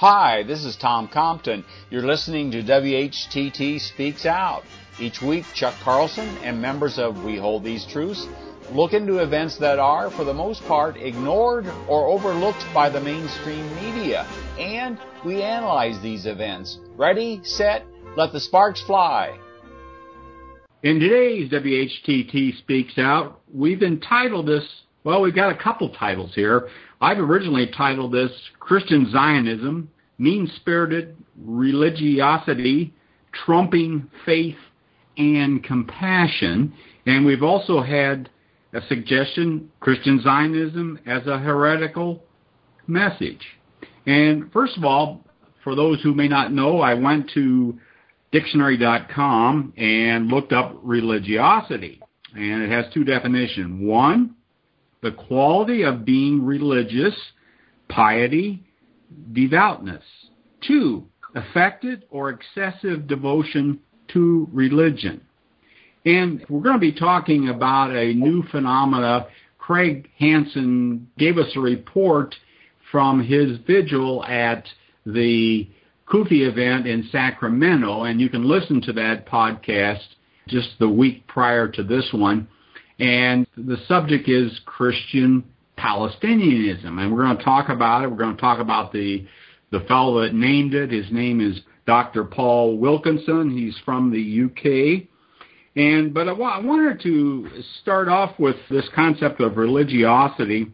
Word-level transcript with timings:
Hi, 0.00 0.44
this 0.44 0.64
is 0.64 0.76
Tom 0.76 1.08
Compton. 1.08 1.62
You're 1.90 2.06
listening 2.06 2.50
to 2.52 2.62
WHTT 2.62 3.78
Speaks 3.82 4.24
Out. 4.24 4.62
Each 4.98 5.20
week, 5.20 5.44
Chuck 5.52 5.74
Carlson 5.82 6.26
and 6.38 6.58
members 6.58 6.98
of 6.98 7.22
We 7.22 7.36
Hold 7.36 7.64
These 7.64 7.84
Truths 7.84 8.26
look 8.72 8.94
into 8.94 9.18
events 9.18 9.58
that 9.58 9.78
are, 9.78 10.10
for 10.10 10.24
the 10.24 10.32
most 10.32 10.64
part, 10.64 10.96
ignored 10.96 11.66
or 11.86 12.06
overlooked 12.06 12.64
by 12.72 12.88
the 12.88 12.98
mainstream 12.98 13.66
media. 13.74 14.26
And 14.58 14.98
we 15.22 15.42
analyze 15.42 16.00
these 16.00 16.24
events. 16.24 16.78
Ready, 16.96 17.42
set, 17.44 17.84
let 18.16 18.32
the 18.32 18.40
sparks 18.40 18.80
fly. 18.80 19.38
In 20.82 20.98
today's 20.98 21.50
WHTT 21.50 22.56
Speaks 22.56 22.96
Out, 22.96 23.42
we've 23.52 23.82
entitled 23.82 24.46
this, 24.46 24.64
well, 25.04 25.20
we've 25.20 25.34
got 25.34 25.52
a 25.52 25.62
couple 25.62 25.90
titles 25.90 26.34
here. 26.34 26.70
I've 27.02 27.18
originally 27.18 27.66
titled 27.66 28.12
this 28.12 28.30
Christian 28.58 29.10
Zionism, 29.10 29.90
Mean 30.20 30.50
Spirited 30.56 31.16
Religiosity, 31.42 32.92
Trumping 33.32 34.08
Faith 34.26 34.58
and 35.16 35.64
Compassion. 35.64 36.74
And 37.06 37.24
we've 37.24 37.42
also 37.42 37.80
had 37.80 38.28
a 38.74 38.82
suggestion 38.86 39.70
Christian 39.80 40.20
Zionism 40.20 40.98
as 41.06 41.26
a 41.26 41.38
heretical 41.38 42.22
message. 42.86 43.40
And 44.04 44.52
first 44.52 44.76
of 44.76 44.84
all, 44.84 45.24
for 45.64 45.74
those 45.74 46.02
who 46.02 46.14
may 46.14 46.28
not 46.28 46.52
know, 46.52 46.80
I 46.80 46.94
went 46.94 47.30
to 47.34 47.78
dictionary.com 48.30 49.72
and 49.78 50.28
looked 50.28 50.52
up 50.52 50.78
religiosity. 50.82 52.00
And 52.34 52.62
it 52.62 52.70
has 52.70 52.92
two 52.92 53.04
definitions. 53.04 53.82
One, 53.82 54.36
the 55.02 55.12
quality 55.12 55.82
of 55.82 56.04
being 56.04 56.44
religious, 56.44 57.14
piety, 57.88 58.62
devoutness. 59.32 60.04
Two, 60.66 61.06
affected 61.34 62.04
or 62.10 62.30
excessive 62.30 63.06
devotion 63.06 63.80
to 64.08 64.48
religion. 64.52 65.20
And 66.04 66.44
we're 66.48 66.62
going 66.62 66.76
to 66.76 66.80
be 66.80 66.92
talking 66.92 67.48
about 67.48 67.90
a 67.94 68.14
new 68.14 68.42
phenomena. 68.50 69.26
Craig 69.58 70.08
Hansen 70.18 71.08
gave 71.18 71.38
us 71.38 71.50
a 71.54 71.60
report 71.60 72.34
from 72.90 73.22
his 73.22 73.58
vigil 73.66 74.24
at 74.24 74.66
the 75.06 75.68
CUFI 76.08 76.48
event 76.48 76.86
in 76.86 77.08
Sacramento, 77.12 78.02
and 78.04 78.20
you 78.20 78.28
can 78.28 78.48
listen 78.48 78.80
to 78.82 78.92
that 78.94 79.26
podcast 79.26 80.04
just 80.48 80.70
the 80.80 80.88
week 80.88 81.26
prior 81.28 81.68
to 81.68 81.84
this 81.84 82.08
one. 82.12 82.48
And 82.98 83.46
the 83.56 83.78
subject 83.86 84.28
is 84.28 84.60
Christian 84.66 85.44
Palestinianism, 85.80 86.98
and 86.98 87.12
we're 87.12 87.24
going 87.24 87.38
to 87.38 87.44
talk 87.44 87.68
about 87.68 88.04
it. 88.04 88.10
We're 88.10 88.18
going 88.18 88.36
to 88.36 88.40
talk 88.40 88.60
about 88.60 88.92
the 88.92 89.26
the 89.70 89.80
fellow 89.80 90.22
that 90.22 90.34
named 90.34 90.74
it. 90.74 90.90
His 90.90 91.10
name 91.12 91.40
is 91.40 91.60
Dr. 91.86 92.24
Paul 92.24 92.76
Wilkinson. 92.78 93.56
He's 93.56 93.78
from 93.84 94.10
the 94.10 94.44
UK. 94.44 95.08
And 95.76 96.12
but 96.12 96.28
I, 96.28 96.32
wanted 96.32 97.00
to 97.02 97.48
start 97.80 98.08
off 98.08 98.38
with 98.38 98.56
this 98.68 98.88
concept 98.94 99.40
of 99.40 99.56
religiosity 99.56 100.66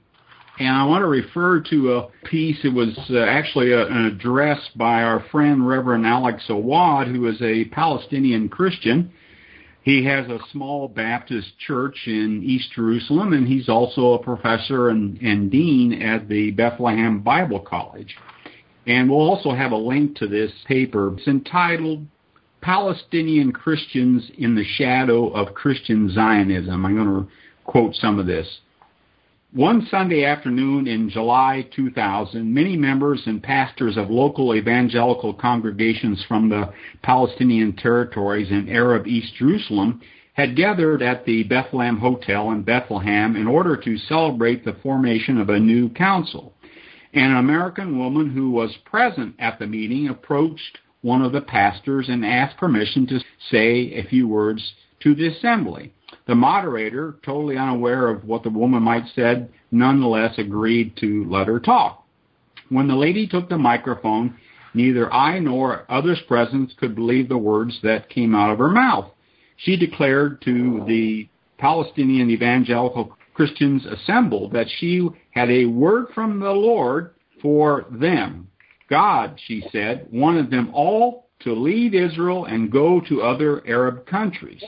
and 0.59 0.69
I 0.69 0.85
want 0.85 1.03
to 1.03 1.07
refer 1.07 1.61
to 1.61 1.97
a 1.97 2.09
piece. 2.25 2.59
It 2.65 2.73
was 2.73 2.99
uh, 3.11 3.19
actually 3.19 3.73
a, 3.73 3.87
an 3.87 4.07
address 4.07 4.59
by 4.75 5.03
our 5.03 5.25
friend 5.31 5.67
Reverend 5.67 6.07
Alex 6.07 6.45
Awad, 6.49 7.09
who 7.09 7.29
is 7.29 7.41
a 7.43 7.67
Palestinian 7.67 8.49
Christian. 8.49 9.13
He 9.87 10.05
has 10.07 10.27
a 10.27 10.41
small 10.51 10.89
Baptist 10.89 11.61
church 11.65 12.09
in 12.09 12.43
East 12.43 12.73
Jerusalem, 12.75 13.33
and 13.33 13.47
he's 13.47 13.69
also 13.69 14.15
a 14.15 14.19
professor 14.19 14.89
and, 14.89 15.17
and 15.23 15.49
dean 15.49 16.03
at 16.03 16.29
the 16.29 16.51
Bethlehem 16.51 17.21
Bible 17.21 17.61
College. 17.61 18.17
And 18.89 19.09
we'll 19.09 19.21
also 19.21 19.53
have 19.53 19.71
a 19.71 19.77
link 19.77 20.17
to 20.17 20.27
this 20.27 20.51
paper. 20.67 21.15
It's 21.17 21.29
entitled 21.29 22.05
Palestinian 22.61 23.53
Christians 23.53 24.29
in 24.37 24.57
the 24.57 24.65
Shadow 24.65 25.29
of 25.29 25.55
Christian 25.55 26.13
Zionism. 26.13 26.85
I'm 26.85 26.97
going 26.97 27.25
to 27.25 27.31
quote 27.65 27.95
some 27.95 28.19
of 28.19 28.27
this. 28.27 28.59
One 29.53 29.87
Sunday 29.91 30.25
afternoon 30.25 30.87
in 30.89 31.09
July 31.09 31.67
2000, 31.75 32.53
many 32.53 32.77
members 32.77 33.23
and 33.27 33.43
pastors 33.43 33.97
of 33.97 34.11
local 34.11 34.55
evangelical 34.55 35.33
congregations 35.33 36.23
from 36.27 36.49
the 36.49 36.73
Palestinian 37.03 37.73
territories 37.75 38.51
in 38.51 38.69
Arab 38.69 39.07
East 39.07 39.35
Jerusalem 39.37 40.03
had 40.35 40.57
gathered 40.57 41.01
at 41.01 41.25
the 41.25 41.45
Bethlehem 41.45 41.97
Hotel 41.97 42.51
in 42.51 42.63
Bethlehem 42.63 43.37
in 43.37 43.47
order 43.47 43.77
to 43.77 43.97
celebrate 43.97 44.65
the 44.65 44.75
formation 44.83 45.39
of 45.39 45.49
a 45.49 45.61
new 45.61 45.89
council. 45.91 46.53
An 47.15 47.37
American 47.37 47.99
woman 47.99 48.31
who 48.31 48.51
was 48.51 48.77
present 48.85 49.37
at 49.39 49.59
the 49.59 49.67
meeting 49.67 50.09
approached 50.09 50.79
one 51.03 51.23
of 51.23 51.33
the 51.33 51.41
pastors 51.41 52.09
and 52.09 52.27
asked 52.27 52.59
permission 52.59 53.07
to 53.07 53.21
say 53.51 53.95
a 53.95 54.03
few 54.03 54.27
words 54.27 54.75
to 55.01 55.15
the 55.15 55.29
assembly. 55.29 55.93
The 56.27 56.35
moderator, 56.35 57.17
totally 57.25 57.57
unaware 57.57 58.09
of 58.09 58.25
what 58.25 58.43
the 58.43 58.51
woman 58.51 58.83
might 58.83 59.05
said, 59.15 59.49
nonetheless 59.71 60.39
agreed 60.39 60.97
to 60.97 61.25
let 61.29 61.47
her 61.47 61.61
talk. 61.61 62.05
When 62.69 62.89
the 62.89 62.97
lady 62.97 63.29
took 63.29 63.49
the 63.49 63.59
microphone, 63.59 64.37
neither 64.75 65.13
I 65.13 65.39
nor 65.39 65.85
others 65.89 66.21
present 66.27 66.77
could 66.79 66.97
believe 66.97 67.29
the 67.29 67.39
words 67.39 67.79
that 67.83 68.11
came 68.11 68.35
out 68.35 68.51
of 68.51 68.59
her 68.59 68.71
mouth. 68.71 69.13
She 69.57 69.77
declared 69.77 70.43
to 70.43 70.85
the 70.87 71.29
Palestinian 71.59 72.29
evangelical 72.31 73.17
Christians 73.35 73.87
assembled 73.87 74.53
that 74.53 74.69
she 74.79 75.09
had 75.31 75.51
a 75.51 75.67
word 75.67 76.09
from 76.15 76.41
the 76.41 76.53
Lord 76.53 77.15
for 77.41 77.87
them. 77.91 78.49
God, 78.89 79.39
she 79.47 79.63
said, 79.71 80.09
wanted 80.11 80.51
them 80.51 80.71
all 80.73 81.29
to 81.41 81.53
leave 81.53 81.95
Israel 81.95 82.47
and 82.47 82.73
go 82.73 83.01
to 83.09 83.23
other 83.23 83.63
Arab 83.67 84.07
countries. 84.07 84.65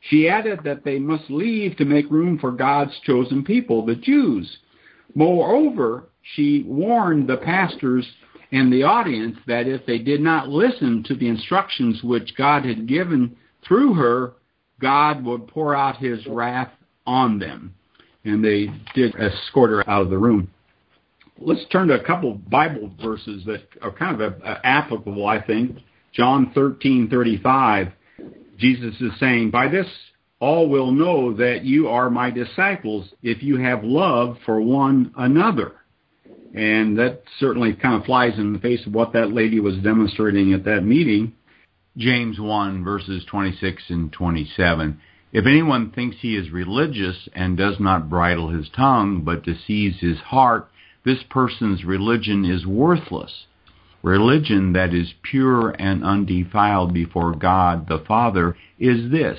She 0.00 0.28
added 0.28 0.60
that 0.64 0.84
they 0.84 0.98
must 0.98 1.30
leave 1.30 1.76
to 1.76 1.84
make 1.84 2.10
room 2.10 2.38
for 2.38 2.50
God's 2.50 2.98
chosen 3.00 3.44
people, 3.44 3.84
the 3.84 3.94
Jews. 3.94 4.58
Moreover, 5.14 6.08
she 6.34 6.62
warned 6.66 7.28
the 7.28 7.36
pastors 7.36 8.06
and 8.52 8.72
the 8.72 8.82
audience 8.82 9.36
that 9.46 9.66
if 9.66 9.84
they 9.86 9.98
did 9.98 10.20
not 10.20 10.48
listen 10.48 11.04
to 11.04 11.14
the 11.14 11.28
instructions 11.28 12.02
which 12.02 12.36
God 12.36 12.64
had 12.64 12.88
given 12.88 13.36
through 13.66 13.94
her, 13.94 14.32
God 14.80 15.24
would 15.24 15.46
pour 15.46 15.74
out 15.74 15.98
his 15.98 16.26
wrath 16.26 16.70
on 17.06 17.38
them. 17.38 17.74
And 18.24 18.44
they 18.44 18.68
did 18.94 19.14
escort 19.16 19.70
her 19.70 19.88
out 19.88 20.02
of 20.02 20.10
the 20.10 20.18
room. 20.18 20.50
Let's 21.38 21.64
turn 21.70 21.88
to 21.88 22.00
a 22.00 22.04
couple 22.04 22.32
of 22.32 22.50
Bible 22.50 22.90
verses 23.02 23.44
that 23.46 23.62
are 23.82 23.92
kind 23.92 24.20
of 24.20 24.34
applicable, 24.44 25.26
I 25.26 25.40
think. 25.40 25.78
John 26.12 26.52
13:35 26.54 27.92
Jesus 28.60 28.94
is 29.00 29.12
saying, 29.18 29.50
By 29.50 29.68
this 29.68 29.86
all 30.38 30.68
will 30.68 30.92
know 30.92 31.34
that 31.34 31.64
you 31.64 31.88
are 31.88 32.08
my 32.10 32.30
disciples 32.30 33.08
if 33.22 33.42
you 33.42 33.56
have 33.58 33.84
love 33.84 34.38
for 34.46 34.60
one 34.60 35.12
another. 35.16 35.72
And 36.54 36.98
that 36.98 37.22
certainly 37.38 37.74
kind 37.74 37.94
of 38.00 38.06
flies 38.06 38.38
in 38.38 38.52
the 38.52 38.58
face 38.58 38.84
of 38.86 38.94
what 38.94 39.12
that 39.12 39.32
lady 39.32 39.60
was 39.60 39.76
demonstrating 39.78 40.52
at 40.52 40.64
that 40.64 40.82
meeting. 40.82 41.34
James 41.96 42.40
1 42.40 42.82
verses 42.84 43.24
26 43.30 43.82
and 43.88 44.12
27. 44.12 45.00
If 45.32 45.46
anyone 45.46 45.92
thinks 45.92 46.16
he 46.20 46.36
is 46.36 46.50
religious 46.50 47.28
and 47.34 47.56
does 47.56 47.78
not 47.78 48.10
bridle 48.10 48.48
his 48.48 48.68
tongue, 48.74 49.22
but 49.24 49.44
deceives 49.44 50.00
his 50.00 50.18
heart, 50.18 50.68
this 51.04 51.22
person's 51.30 51.84
religion 51.84 52.44
is 52.44 52.66
worthless. 52.66 53.46
Religion 54.02 54.72
that 54.72 54.94
is 54.94 55.12
pure 55.22 55.70
and 55.78 56.02
undefiled 56.02 56.94
before 56.94 57.34
God 57.34 57.86
the 57.88 58.02
Father 58.06 58.56
is 58.78 59.10
this 59.10 59.38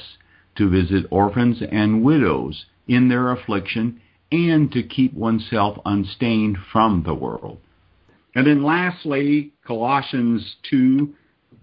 to 0.55 0.69
visit 0.69 1.05
orphans 1.09 1.61
and 1.72 2.03
widows 2.03 2.66
in 2.88 3.09
their 3.09 3.31
affliction 3.31 3.99
and 4.31 4.72
to 4.72 4.83
keep 4.83 5.13
oneself 5.13 5.79
unstained 5.85 6.57
from 6.72 7.03
the 7.03 7.13
world. 7.13 7.57
And 8.35 8.46
then 8.47 8.63
lastly, 8.63 9.53
Colossians 9.66 10.55
2, 10.69 11.14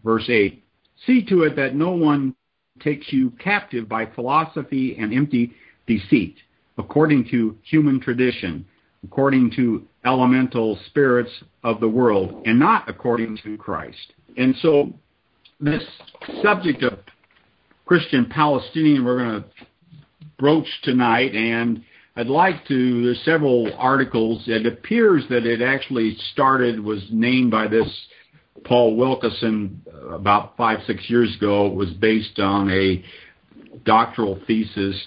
verse 0.04 0.28
8 0.28 0.62
See 1.06 1.24
to 1.26 1.44
it 1.44 1.56
that 1.56 1.76
no 1.76 1.92
one 1.92 2.34
takes 2.80 3.12
you 3.12 3.30
captive 3.30 3.88
by 3.88 4.06
philosophy 4.06 4.96
and 4.98 5.14
empty 5.14 5.52
deceit, 5.86 6.36
according 6.76 7.28
to 7.30 7.56
human 7.62 8.00
tradition 8.00 8.66
according 9.04 9.50
to 9.52 9.86
elemental 10.04 10.78
spirits 10.86 11.30
of 11.64 11.80
the 11.80 11.88
world 11.88 12.42
and 12.46 12.58
not 12.58 12.88
according 12.88 13.38
to 13.44 13.56
Christ. 13.56 14.12
And 14.36 14.54
so 14.62 14.92
this 15.60 15.82
subject 16.42 16.82
of 16.82 17.00
Christian 17.84 18.26
Palestinian 18.26 19.04
we're 19.04 19.18
going 19.18 19.42
to 19.42 19.48
broach 20.38 20.68
tonight 20.82 21.34
and 21.34 21.82
I'd 22.16 22.26
like 22.26 22.66
to 22.66 23.04
there's 23.04 23.24
several 23.24 23.70
articles. 23.78 24.42
It 24.46 24.66
appears 24.66 25.24
that 25.30 25.46
it 25.46 25.62
actually 25.62 26.16
started 26.32 26.80
was 26.80 27.06
named 27.12 27.52
by 27.52 27.68
this 27.68 27.88
Paul 28.64 28.96
Wilkinson 28.96 29.82
about 30.10 30.56
5 30.56 30.80
6 30.84 31.10
years 31.10 31.36
ago. 31.36 31.66
It 31.66 31.74
was 31.74 31.90
based 31.90 32.40
on 32.40 32.70
a 32.70 33.04
doctoral 33.84 34.40
thesis. 34.46 35.00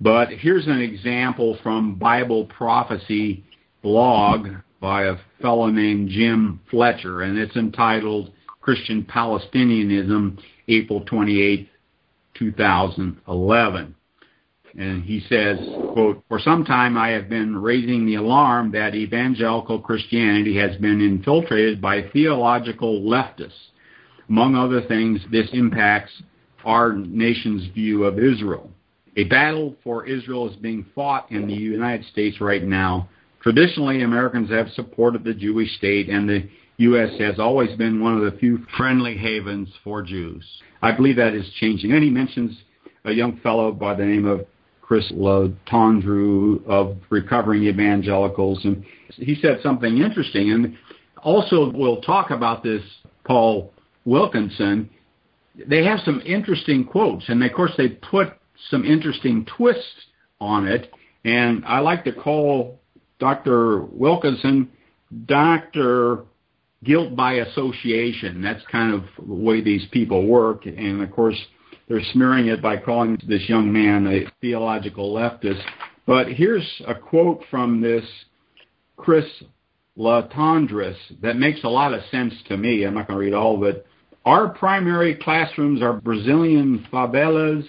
But 0.00 0.30
here's 0.30 0.66
an 0.66 0.80
example 0.80 1.58
from 1.62 1.96
Bible 1.96 2.46
Prophecy 2.46 3.44
blog 3.86 4.48
by 4.80 5.04
a 5.04 5.14
fellow 5.40 5.68
named 5.68 6.08
Jim 6.08 6.58
Fletcher, 6.72 7.22
and 7.22 7.38
it's 7.38 7.54
entitled 7.54 8.32
Christian 8.60 9.04
Palestinianism, 9.04 10.38
April 10.66 11.02
28, 11.02 11.68
2011. 12.34 13.94
And 14.76 15.04
he 15.04 15.20
says, 15.28 15.58
quote, 15.92 16.20
For 16.26 16.40
some 16.40 16.64
time 16.64 16.98
I 16.98 17.10
have 17.10 17.28
been 17.28 17.56
raising 17.56 18.06
the 18.06 18.16
alarm 18.16 18.72
that 18.72 18.96
evangelical 18.96 19.78
Christianity 19.78 20.56
has 20.56 20.76
been 20.78 21.00
infiltrated 21.00 21.80
by 21.80 22.08
theological 22.12 23.02
leftists. 23.02 23.70
Among 24.28 24.56
other 24.56 24.82
things, 24.82 25.20
this 25.30 25.48
impacts 25.52 26.10
our 26.64 26.92
nation's 26.92 27.72
view 27.72 28.02
of 28.02 28.18
Israel. 28.18 28.68
A 29.16 29.22
battle 29.24 29.76
for 29.84 30.04
Israel 30.06 30.50
is 30.50 30.56
being 30.56 30.84
fought 30.92 31.30
in 31.30 31.46
the 31.46 31.54
United 31.54 32.04
States 32.06 32.40
right 32.40 32.64
now. 32.64 33.08
Traditionally, 33.46 34.02
Americans 34.02 34.50
have 34.50 34.70
supported 34.70 35.22
the 35.22 35.32
Jewish 35.32 35.76
state, 35.76 36.08
and 36.08 36.28
the 36.28 36.48
U.S. 36.78 37.10
has 37.20 37.38
always 37.38 37.76
been 37.76 38.02
one 38.02 38.16
of 38.16 38.24
the 38.24 38.36
few 38.40 38.66
friendly 38.76 39.16
havens 39.16 39.68
for 39.84 40.02
Jews. 40.02 40.44
I 40.82 40.90
believe 40.90 41.14
that 41.14 41.32
is 41.32 41.48
changing. 41.60 41.92
And 41.92 42.02
he 42.02 42.10
mentions 42.10 42.58
a 43.04 43.12
young 43.12 43.38
fellow 43.42 43.70
by 43.70 43.94
the 43.94 44.04
name 44.04 44.24
of 44.24 44.44
Chris 44.82 45.12
LeTondre 45.12 46.66
of 46.66 46.96
Recovering 47.08 47.62
Evangelicals, 47.62 48.64
and 48.64 48.84
he 49.10 49.36
said 49.36 49.60
something 49.62 49.98
interesting. 49.98 50.50
And 50.50 50.76
also, 51.22 51.70
we'll 51.70 52.00
talk 52.00 52.32
about 52.32 52.64
this, 52.64 52.82
Paul 53.24 53.72
Wilkinson. 54.04 54.90
They 55.54 55.84
have 55.84 56.00
some 56.00 56.20
interesting 56.26 56.84
quotes, 56.84 57.28
and 57.28 57.44
of 57.44 57.52
course, 57.52 57.74
they 57.78 57.90
put 57.90 58.30
some 58.70 58.84
interesting 58.84 59.46
twists 59.56 60.06
on 60.40 60.66
it. 60.66 60.92
And 61.24 61.64
I 61.64 61.78
like 61.78 62.02
to 62.06 62.12
call 62.12 62.80
Dr. 63.18 63.82
Wilkinson 63.82 64.70
Dr. 65.26 66.24
Guilt 66.84 67.16
by 67.16 67.34
Association. 67.34 68.42
That's 68.42 68.62
kind 68.70 68.94
of 68.94 69.04
the 69.26 69.34
way 69.34 69.60
these 69.60 69.86
people 69.90 70.26
work. 70.26 70.66
And 70.66 71.02
of 71.02 71.10
course, 71.10 71.40
they're 71.88 72.02
smearing 72.12 72.48
it 72.48 72.60
by 72.60 72.76
calling 72.76 73.18
this 73.26 73.48
young 73.48 73.72
man 73.72 74.06
a 74.06 74.30
theological 74.40 75.14
leftist. 75.14 75.62
But 76.06 76.28
here's 76.28 76.82
a 76.86 76.94
quote 76.94 77.42
from 77.50 77.80
this 77.80 78.04
Chris 78.96 79.24
Latondres 79.98 80.96
that 81.22 81.36
makes 81.36 81.64
a 81.64 81.68
lot 81.68 81.94
of 81.94 82.02
sense 82.10 82.34
to 82.48 82.56
me. 82.56 82.84
I'm 82.84 82.94
not 82.94 83.08
going 83.08 83.18
to 83.18 83.24
read 83.24 83.34
all 83.34 83.56
of 83.56 83.62
it. 83.62 83.86
Our 84.24 84.48
primary 84.48 85.14
classrooms 85.14 85.80
are 85.82 85.94
Brazilian 85.94 86.86
favelas, 86.92 87.66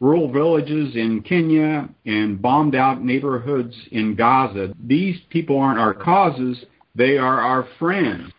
rural 0.00 0.30
villages 0.30 0.94
in 0.94 1.22
Kenya, 1.22 1.88
and 2.04 2.40
bombed 2.40 2.74
out 2.74 3.02
neighborhoods 3.02 3.74
in 3.90 4.14
Gaza. 4.14 4.74
These 4.84 5.20
people 5.30 5.58
aren't 5.58 5.80
our 5.80 5.94
causes, 5.94 6.64
they 6.94 7.18
are 7.18 7.40
our 7.40 7.66
friends. 7.78 8.32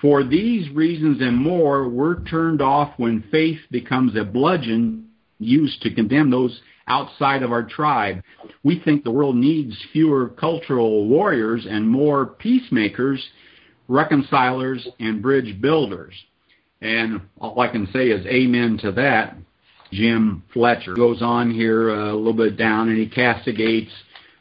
For 0.00 0.24
these 0.24 0.68
reasons 0.70 1.20
and 1.20 1.36
more, 1.36 1.88
we're 1.88 2.24
turned 2.24 2.60
off 2.60 2.92
when 2.96 3.24
faith 3.30 3.60
becomes 3.70 4.16
a 4.16 4.24
bludgeon 4.24 5.08
used 5.38 5.82
to 5.82 5.94
condemn 5.94 6.30
those 6.30 6.60
outside 6.88 7.42
of 7.42 7.52
our 7.52 7.62
tribe. 7.62 8.22
We 8.64 8.80
think 8.80 9.04
the 9.04 9.12
world 9.12 9.36
needs 9.36 9.76
fewer 9.92 10.28
cultural 10.28 11.06
warriors 11.06 11.66
and 11.68 11.88
more 11.88 12.26
peacemakers, 12.26 13.24
reconcilers, 13.88 14.86
and 14.98 15.22
bridge 15.22 15.60
builders. 15.60 16.14
And 16.80 17.20
all 17.40 17.60
I 17.60 17.68
can 17.68 17.88
say 17.92 18.08
is 18.08 18.26
amen 18.26 18.78
to 18.82 18.92
that. 18.92 19.36
Jim 19.92 20.42
Fletcher 20.52 20.94
goes 20.94 21.20
on 21.20 21.50
here 21.50 21.90
uh, 21.90 22.12
a 22.12 22.16
little 22.16 22.32
bit 22.32 22.56
down 22.56 22.88
and 22.88 22.98
he 22.98 23.06
castigates 23.06 23.92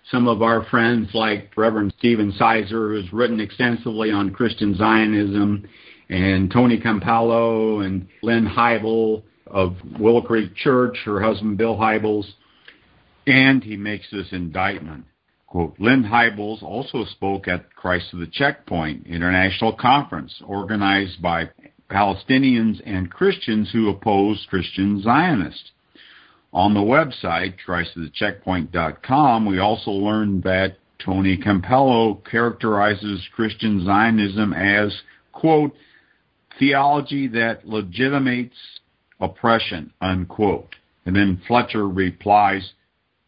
some 0.09 0.27
of 0.27 0.41
our 0.41 0.63
friends 0.65 1.09
like 1.13 1.51
Reverend 1.55 1.93
Stephen 1.97 2.31
Sizer, 2.31 2.89
who's 2.89 3.11
written 3.13 3.39
extensively 3.39 4.11
on 4.11 4.31
Christian 4.31 4.75
Zionism, 4.75 5.67
and 6.09 6.51
Tony 6.51 6.79
Campolo 6.79 7.85
and 7.85 8.07
Lynn 8.21 8.45
Heibel 8.45 9.23
of 9.47 9.75
Willow 9.99 10.21
Creek 10.21 10.55
Church, 10.55 10.97
her 11.05 11.21
husband 11.21 11.57
Bill 11.57 11.75
Hybels, 11.75 12.25
and 13.27 13.63
he 13.63 13.77
makes 13.77 14.07
this 14.11 14.27
indictment. 14.31 15.05
Quote, 15.47 15.75
Lynn 15.79 16.03
Hybels 16.03 16.63
also 16.63 17.03
spoke 17.05 17.47
at 17.47 17.73
Christ 17.75 18.07
at 18.13 18.19
the 18.19 18.27
Checkpoint 18.27 19.05
International 19.05 19.73
Conference 19.73 20.41
organized 20.45 21.21
by 21.21 21.49
Palestinians 21.91 22.81
and 22.85 23.11
Christians 23.11 23.69
who 23.71 23.89
oppose 23.89 24.47
Christian 24.49 25.01
Zionists. 25.01 25.71
On 26.53 26.73
the 26.73 26.79
website, 26.79 27.55
ChristattheCheckpoint.com, 27.65 29.45
we 29.45 29.59
also 29.59 29.91
learned 29.91 30.43
that 30.43 30.77
Tony 31.03 31.37
Campolo 31.37 32.23
characterizes 32.29 33.27
Christian 33.35 33.85
Zionism 33.85 34.53
as, 34.53 35.01
quote, 35.31 35.73
theology 36.59 37.27
that 37.29 37.67
legitimates 37.67 38.55
oppression, 39.19 39.93
unquote. 40.01 40.75
And 41.05 41.15
then 41.15 41.41
Fletcher 41.47 41.87
replies, 41.87 42.73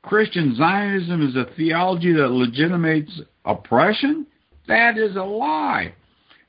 Christian 0.04 0.56
Zionism 0.56 1.28
is 1.28 1.36
a 1.36 1.46
theology 1.56 2.14
that 2.14 2.30
legitimates 2.30 3.22
oppression? 3.46 4.28
That 4.68 4.98
is 4.98 5.16
a 5.16 5.24
lie. 5.24 5.94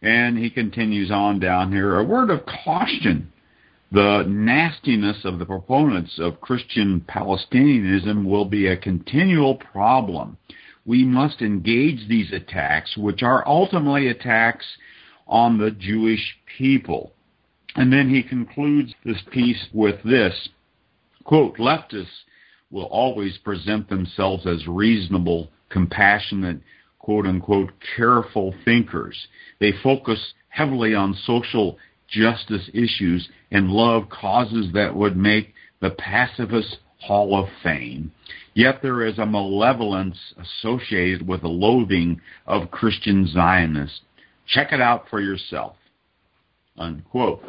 And 0.04 0.38
he 0.38 0.50
continues 0.50 1.10
on 1.10 1.40
down 1.40 1.72
here, 1.72 1.98
a 1.98 2.04
word 2.04 2.30
of 2.30 2.44
caution 2.46 3.32
the 3.94 4.24
nastiness 4.26 5.24
of 5.24 5.38
the 5.38 5.46
proponents 5.46 6.18
of 6.18 6.40
Christian 6.40 7.00
Palestinianism 7.08 8.24
will 8.24 8.44
be 8.44 8.66
a 8.66 8.76
continual 8.76 9.54
problem. 9.54 10.36
We 10.84 11.04
must 11.04 11.40
engage 11.40 12.08
these 12.08 12.32
attacks, 12.32 12.96
which 12.96 13.22
are 13.22 13.46
ultimately 13.46 14.08
attacks 14.08 14.66
on 15.28 15.58
the 15.58 15.70
Jewish 15.70 16.36
people. 16.58 17.12
And 17.76 17.92
then 17.92 18.08
he 18.08 18.24
concludes 18.24 18.92
this 19.04 19.22
piece 19.30 19.68
with 19.72 20.02
this 20.02 20.48
quote, 21.22 21.56
leftists 21.58 22.24
will 22.72 22.84
always 22.86 23.38
present 23.38 23.88
themselves 23.88 24.44
as 24.44 24.66
reasonable, 24.66 25.50
compassionate, 25.68 26.60
quote 27.04 27.26
unquote, 27.26 27.70
careful 27.96 28.54
thinkers. 28.64 29.28
They 29.60 29.72
focus 29.82 30.32
heavily 30.48 30.94
on 30.94 31.14
social 31.26 31.76
justice 32.08 32.70
issues 32.72 33.28
and 33.50 33.68
love 33.68 34.08
causes 34.08 34.72
that 34.72 34.96
would 34.96 35.14
make 35.14 35.52
the 35.82 35.90
pacifist 35.90 36.78
Hall 37.00 37.38
of 37.38 37.50
Fame. 37.62 38.10
Yet 38.54 38.80
there 38.80 39.04
is 39.04 39.18
a 39.18 39.26
malevolence 39.26 40.16
associated 40.40 41.28
with 41.28 41.42
the 41.42 41.48
loathing 41.48 42.22
of 42.46 42.70
Christian 42.70 43.26
Zionists. 43.26 44.00
Check 44.46 44.72
it 44.72 44.80
out 44.80 45.10
for 45.10 45.20
yourself. 45.20 45.76
Unquote. 46.78 47.42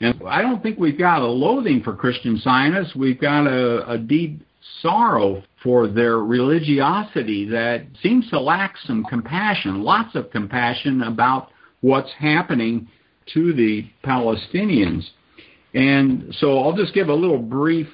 And 0.00 0.20
I 0.28 0.42
don't 0.42 0.62
think 0.62 0.78
we've 0.78 0.98
got 0.98 1.22
a 1.22 1.26
loathing 1.26 1.82
for 1.82 1.96
Christian 1.96 2.38
Zionists. 2.38 2.94
We've 2.94 3.18
got 3.18 3.46
a, 3.46 3.88
a 3.88 3.96
deep 3.96 4.42
sorrow 4.80 5.42
for 5.62 5.88
their 5.88 6.18
religiosity 6.18 7.48
that 7.48 7.86
seems 8.02 8.28
to 8.30 8.40
lack 8.40 8.76
some 8.86 9.04
compassion, 9.04 9.82
lots 9.82 10.14
of 10.14 10.30
compassion 10.30 11.02
about 11.02 11.50
what's 11.80 12.12
happening 12.18 12.88
to 13.32 13.52
the 13.52 13.86
Palestinians. 14.04 15.04
And 15.74 16.34
so 16.38 16.60
I'll 16.60 16.76
just 16.76 16.94
give 16.94 17.08
a 17.08 17.14
little 17.14 17.38
brief 17.38 17.88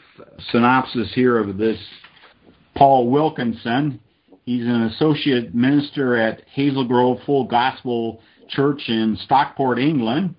synopsis 0.51 1.13
here 1.15 1.39
of 1.39 1.57
this 1.57 1.79
Paul 2.77 3.11
Wilkinson. 3.11 4.01
He's 4.45 4.65
an 4.65 4.83
associate 4.83 5.55
minister 5.55 6.17
at 6.17 6.43
Hazel 6.53 6.87
Grove 6.87 7.19
Full 7.25 7.45
Gospel 7.45 8.21
Church 8.49 8.83
in 8.89 9.17
Stockport, 9.25 9.79
England. 9.79 10.35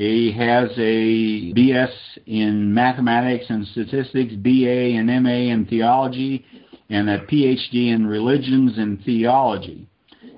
He 0.00 0.32
has 0.32 0.70
a 0.78 1.52
BS 1.52 1.92
in 2.24 2.72
mathematics 2.72 3.44
and 3.50 3.66
statistics, 3.66 4.32
BA 4.32 4.96
and 4.96 5.08
MA 5.22 5.52
in 5.52 5.66
theology, 5.68 6.46
and 6.88 7.10
a 7.10 7.18
PhD 7.26 7.92
in 7.92 8.06
religions 8.06 8.78
and 8.78 9.04
theology. 9.04 9.90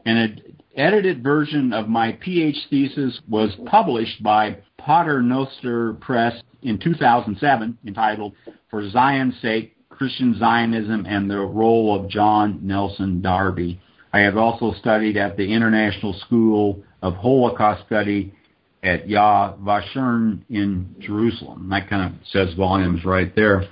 And 0.04 0.19
an 0.19 0.40
edited 0.75 1.23
version 1.23 1.73
of 1.73 1.88
my 1.88 2.11
PhD 2.14 2.57
thesis 2.71 3.21
was 3.28 3.52
published 3.66 4.21
by 4.21 4.57
Paternoster 4.78 5.92
Press 6.00 6.42
in 6.62 6.81
2007 6.81 7.78
entitled 7.87 8.35
For 8.69 8.90
Zion's 8.90 9.40
Sake, 9.40 9.76
Christian 9.90 10.37
Zionism 10.40 11.07
and 11.09 11.31
the 11.31 11.38
Role 11.38 11.95
of 11.95 12.11
John 12.11 12.59
Nelson 12.64 13.23
Darby. 13.23 13.81
I 14.12 14.19
have 14.23 14.37
also 14.37 14.73
studied 14.81 15.16
at 15.16 15.37
the 15.37 15.52
International 15.52 16.14
School 16.14 16.83
of 17.00 17.14
Holocaust 17.14 17.87
Study 17.87 18.35
at 18.83 19.07
Yad 19.07 19.59
Vashem 19.61 20.43
in 20.51 20.95
Jerusalem. 20.99 21.69
That 21.71 21.89
kind 21.89 22.15
of 22.15 22.27
says 22.27 22.55
volumes 22.55 23.05
right 23.05 23.35
there. 23.37 23.65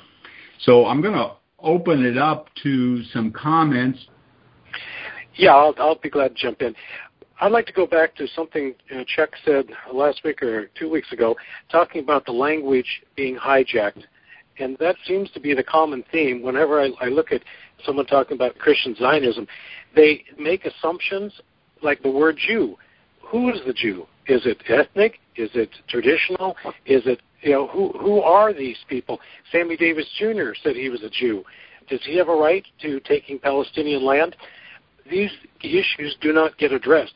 So 0.61 0.87
I'm 0.87 1.01
going 1.01 1.15
to 1.15 1.33
open 1.59 2.05
it 2.05 2.17
up 2.17 2.49
to 2.63 3.03
some 3.05 3.33
comments 3.33 4.07
yeah, 5.41 5.55
I'll, 5.55 5.75
I'll 5.79 5.99
be 5.99 6.11
glad 6.11 6.37
to 6.37 6.43
jump 6.43 6.63
in. 6.63 6.75
I'd 7.41 7.53
like 7.53 7.67
to 7.67 7.73
go 7.73 7.87
back 7.87 8.15
to 8.17 8.27
something 8.29 8.75
uh, 8.95 9.05
Chuck 9.07 9.31
said 9.45 9.71
last 9.93 10.21
week 10.25 10.43
or 10.43 10.67
two 10.79 10.91
weeks 10.91 11.11
ago, 11.13 11.35
talking 11.73 12.03
about 12.03 12.27
the 12.27 12.33
language 12.33 13.03
being 13.17 13.37
hijacked. 13.37 14.03
And 14.59 14.77
that 14.79 14.97
seems 15.07 15.31
to 15.31 15.41
be 15.41 15.55
the 15.55 15.63
common 15.63 16.05
theme. 16.13 16.43
Whenever 16.43 16.81
I, 16.81 16.91
I 17.01 17.07
look 17.07 17.33
at 17.33 17.41
someone 17.87 18.05
talking 18.05 18.35
about 18.35 18.59
Christian 18.59 18.95
Zionism, 18.95 19.47
they 19.97 20.25
make 20.39 20.67
assumptions 20.67 21.33
like 21.83 22.03
the 22.03 22.11
word 22.11 22.37
Jew. 22.47 22.77
Who 23.23 23.49
is 23.51 23.61
the 23.67 23.73
Jew? 23.73 24.07
Is 24.31 24.47
it 24.47 24.63
ethnic? 24.69 25.19
Is 25.35 25.51
it 25.55 25.71
traditional? 25.89 26.57
Is 26.87 27.03
it 27.05 27.21
you 27.43 27.51
know 27.51 27.67
who 27.67 27.93
who 27.99 28.21
are 28.21 28.53
these 28.53 28.79
people? 28.89 29.19
Sammy 29.51 29.77
Davis 29.77 30.07
Jr. 30.21 30.51
said 30.63 30.77
he 30.77 30.89
was 30.89 31.03
a 31.03 31.11
Jew. 31.11 31.43
Does 31.89 31.99
he 32.05 32.17
have 32.17 32.29
a 32.29 32.35
right 32.35 32.65
to 32.83 33.01
taking 33.01 33.41
Palestinian 33.41 34.05
land? 34.05 34.37
These 35.11 35.33
issues 35.65 36.17
do 36.21 36.33
not 36.33 36.57
get 36.59 36.71
addressed. 36.71 37.15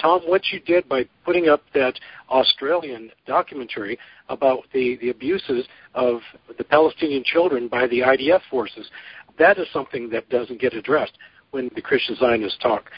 Tom, 0.00 0.22
what 0.24 0.40
you 0.52 0.60
did 0.60 0.88
by 0.88 1.06
putting 1.26 1.48
up 1.48 1.62
that 1.74 2.00
Australian 2.30 3.10
documentary 3.26 3.98
about 4.30 4.60
the, 4.72 4.96
the 5.02 5.10
abuses 5.10 5.66
of 5.94 6.20
the 6.56 6.64
Palestinian 6.64 7.22
children 7.24 7.68
by 7.68 7.86
the 7.86 8.00
IDF 8.00 8.40
forces, 8.50 8.90
that 9.38 9.58
is 9.58 9.66
something 9.70 10.08
that 10.08 10.30
doesn't 10.30 10.60
get 10.60 10.72
addressed 10.72 11.18
when 11.54 11.70
the 11.76 11.80
Christian 11.80 12.16
Zionists 12.16 12.58
talk. 12.60 12.90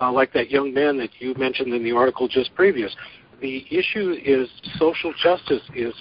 Uh, 0.00 0.10
like 0.10 0.32
that 0.32 0.50
young 0.50 0.72
man 0.72 0.96
that 0.98 1.10
you 1.18 1.34
mentioned 1.34 1.74
in 1.74 1.82
the 1.82 1.92
article 1.92 2.28
just 2.28 2.54
previous. 2.54 2.94
The 3.40 3.66
issue 3.70 4.16
is 4.24 4.48
social 4.78 5.12
justice, 5.22 5.62
is 5.74 5.92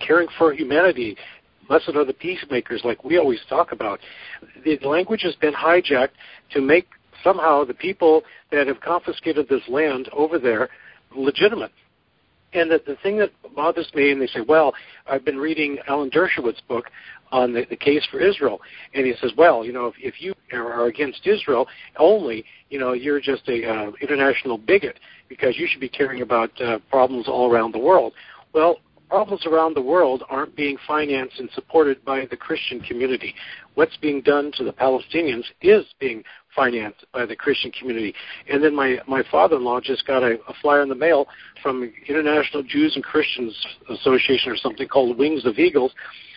caring 0.00 0.28
for 0.38 0.52
humanity. 0.52 1.16
Blessed 1.68 1.90
are 1.94 2.04
the 2.04 2.14
peacemakers, 2.14 2.80
like 2.84 3.04
we 3.04 3.18
always 3.18 3.40
talk 3.48 3.72
about. 3.72 4.00
The 4.64 4.78
language 4.82 5.22
has 5.22 5.34
been 5.36 5.52
hijacked 5.52 6.16
to 6.52 6.60
make 6.60 6.88
somehow 7.22 7.64
the 7.64 7.74
people 7.74 8.22
that 8.50 8.66
have 8.66 8.80
confiscated 8.80 9.48
this 9.48 9.62
land 9.68 10.08
over 10.12 10.38
there 10.38 10.70
legitimate. 11.14 11.72
And 12.54 12.70
the, 12.70 12.82
the 12.86 12.96
thing 13.02 13.18
that 13.18 13.30
bothers 13.54 13.90
me, 13.94 14.10
and 14.10 14.20
they 14.20 14.26
say, 14.26 14.40
well, 14.46 14.74
I've 15.06 15.24
been 15.24 15.38
reading 15.38 15.78
Alan 15.88 16.10
Dershowitz's 16.10 16.60
book 16.68 16.86
on 17.32 17.52
the, 17.52 17.66
the 17.68 17.76
case 17.76 18.06
for 18.10 18.20
Israel, 18.20 18.60
and 18.94 19.04
he 19.04 19.14
says, 19.20 19.32
well, 19.36 19.64
you 19.64 19.72
know, 19.72 19.86
if, 19.86 19.94
if 19.98 20.20
you 20.20 20.34
are 20.52 20.86
against 20.86 21.26
Israel 21.26 21.66
only, 21.98 22.44
you 22.70 22.78
know, 22.78 22.92
you're 22.92 23.20
just 23.20 23.48
a 23.48 23.68
uh, 23.68 23.90
international 24.00 24.58
bigot 24.58 25.00
because 25.28 25.56
you 25.56 25.66
should 25.68 25.80
be 25.80 25.88
caring 25.88 26.22
about 26.22 26.50
uh, 26.60 26.78
problems 26.90 27.26
all 27.26 27.50
around 27.50 27.72
the 27.72 27.78
world. 27.78 28.12
Well, 28.52 28.76
problems 29.08 29.44
around 29.44 29.74
the 29.74 29.82
world 29.82 30.22
aren't 30.30 30.56
being 30.56 30.78
financed 30.86 31.38
and 31.38 31.50
supported 31.54 32.02
by 32.02 32.26
the 32.30 32.36
Christian 32.36 32.80
community. 32.80 33.34
What's 33.74 33.96
being 33.98 34.22
done 34.22 34.52
to 34.56 34.64
the 34.64 34.72
Palestinians 34.72 35.44
is 35.60 35.84
being 36.00 36.24
financed 36.56 37.04
by 37.12 37.26
the 37.26 37.36
Christian 37.36 37.70
community. 37.72 38.14
And 38.48 38.64
then 38.64 38.74
my, 38.74 38.98
my 39.06 39.22
father-in-law 39.30 39.80
just 39.82 40.06
got 40.06 40.22
a, 40.22 40.38
a 40.48 40.54
flyer 40.62 40.82
in 40.82 40.88
the 40.88 40.94
mail 40.94 41.26
from 41.62 41.92
International 42.08 42.62
Jews 42.62 42.92
and 42.94 43.04
Christians 43.04 43.54
Association 43.90 44.50
or 44.50 44.56
something 44.56 44.88
called 44.88 45.18
Wings 45.18 45.44
of 45.44 45.58
Eagles, 45.58 45.92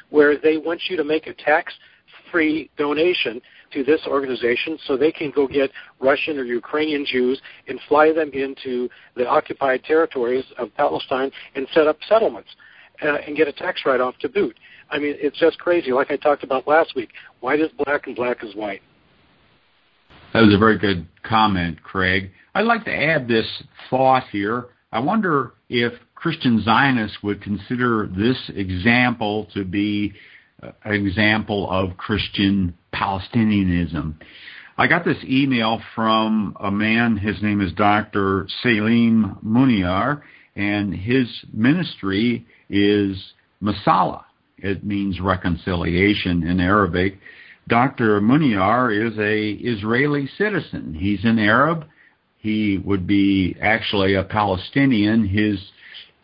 where 0.10 0.38
they 0.38 0.58
want 0.58 0.82
you 0.90 0.98
to 0.98 1.04
make 1.04 1.28
a 1.28 1.34
tax-free 1.34 2.70
donation 2.78 3.42
to 3.74 3.84
this 3.84 4.02
organization 4.08 4.78
so 4.86 4.96
they 4.96 5.12
can 5.12 5.32
go 5.32 5.48
get 5.48 5.70
Russian 6.00 6.38
or 6.38 6.44
Ukrainian 6.44 7.06
Jews 7.06 7.42
and 7.68 7.80
fly 7.88 8.14
them 8.14 8.32
into 8.34 8.90
the 9.16 9.28
occupied 9.28 9.84
territories 9.84 10.46
of 10.58 10.74
Palestine 10.76 11.32
and 11.56 11.68
set 11.74 11.88
up 11.88 11.98
settlements 12.08 12.50
uh, 13.04 13.16
and 13.28 13.36
get 13.36 13.48
a 13.48 13.54
tax 13.54 13.82
write-off 13.86 14.18
to 14.20 14.30
boot. 14.30 14.58
I 14.90 15.00
mean, 15.00 15.16
it's 15.18 15.38
just 15.40 15.58
crazy. 15.60 15.92
Like 15.92 16.12
I 16.12 16.16
talked 16.18 16.44
about 16.44 16.68
last 16.68 16.96
week, 16.96 17.10
white 17.40 17.60
is 17.60 17.70
black 17.84 18.08
and 18.08 18.16
black 18.16 18.44
is 18.44 18.56
white. 18.56 18.82
That 20.34 20.42
was 20.42 20.54
a 20.54 20.58
very 20.58 20.78
good 20.78 21.08
comment, 21.24 21.82
Craig. 21.82 22.32
I'd 22.54 22.66
like 22.66 22.86
to 22.86 22.94
add 22.94 23.28
this 23.28 23.46
thought 23.90 24.24
here. 24.32 24.68
I 24.92 25.00
wonder 25.00 25.54
if 25.70 25.94
Christian 26.26 26.60
Zionists 26.64 27.20
would 27.22 27.40
consider 27.40 28.08
this 28.08 28.50
example 28.56 29.48
to 29.54 29.64
be 29.64 30.12
an 30.84 31.06
example 31.06 31.70
of 31.70 31.98
Christian 31.98 32.76
Palestinianism. 32.92 34.16
I 34.76 34.88
got 34.88 35.06
this 35.06 35.24
email 35.24 35.80
from 35.94 36.58
a 36.60 36.72
man, 36.72 37.18
his 37.18 37.44
name 37.44 37.62
is 37.62 37.74
Dr. 37.74 38.48
Salim 38.64 39.38
Munayer, 39.46 40.24
and 40.56 40.96
his 40.96 41.28
ministry 41.54 42.48
is 42.72 43.24
Musalaha. 43.62 44.24
It 44.58 44.84
means 44.84 45.22
reconciliation 45.22 46.42
in 46.42 46.60
Arabic. 46.60 47.20
Dr. 47.68 48.20
Muniar 48.20 48.90
is 48.90 49.16
a 49.20 49.52
Israeli 49.64 50.28
citizen. 50.40 50.96
He's 50.96 51.24
an 51.24 51.38
Arab. 51.38 51.86
He 52.40 52.80
would 52.84 53.06
be 53.06 53.56
actually 53.62 54.16
a 54.16 54.24
Palestinian. 54.24 55.28
His 55.28 55.60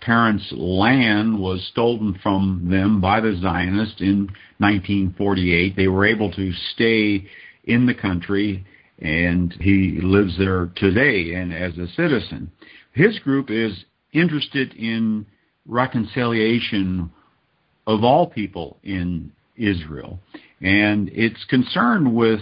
parents' 0.01 0.51
land 0.51 1.39
was 1.39 1.67
stolen 1.71 2.19
from 2.21 2.67
them 2.69 3.01
by 3.01 3.21
the 3.21 3.37
Zionists 3.41 4.01
in 4.01 4.29
1948. 4.57 5.75
They 5.75 5.87
were 5.87 6.05
able 6.05 6.31
to 6.31 6.51
stay 6.73 7.25
in 7.63 7.85
the 7.85 7.93
country, 7.93 8.65
and 8.99 9.53
he 9.59 9.99
lives 10.01 10.37
there 10.37 10.71
today 10.75 11.33
and 11.35 11.53
as 11.53 11.77
a 11.77 11.87
citizen. 11.87 12.51
His 12.93 13.19
group 13.19 13.49
is 13.49 13.85
interested 14.11 14.73
in 14.73 15.25
reconciliation 15.65 17.11
of 17.87 18.03
all 18.03 18.27
people 18.27 18.77
in 18.83 19.31
Israel 19.55 20.19
and 20.61 21.09
it's 21.13 21.43
concerned 21.45 22.13
with 22.15 22.39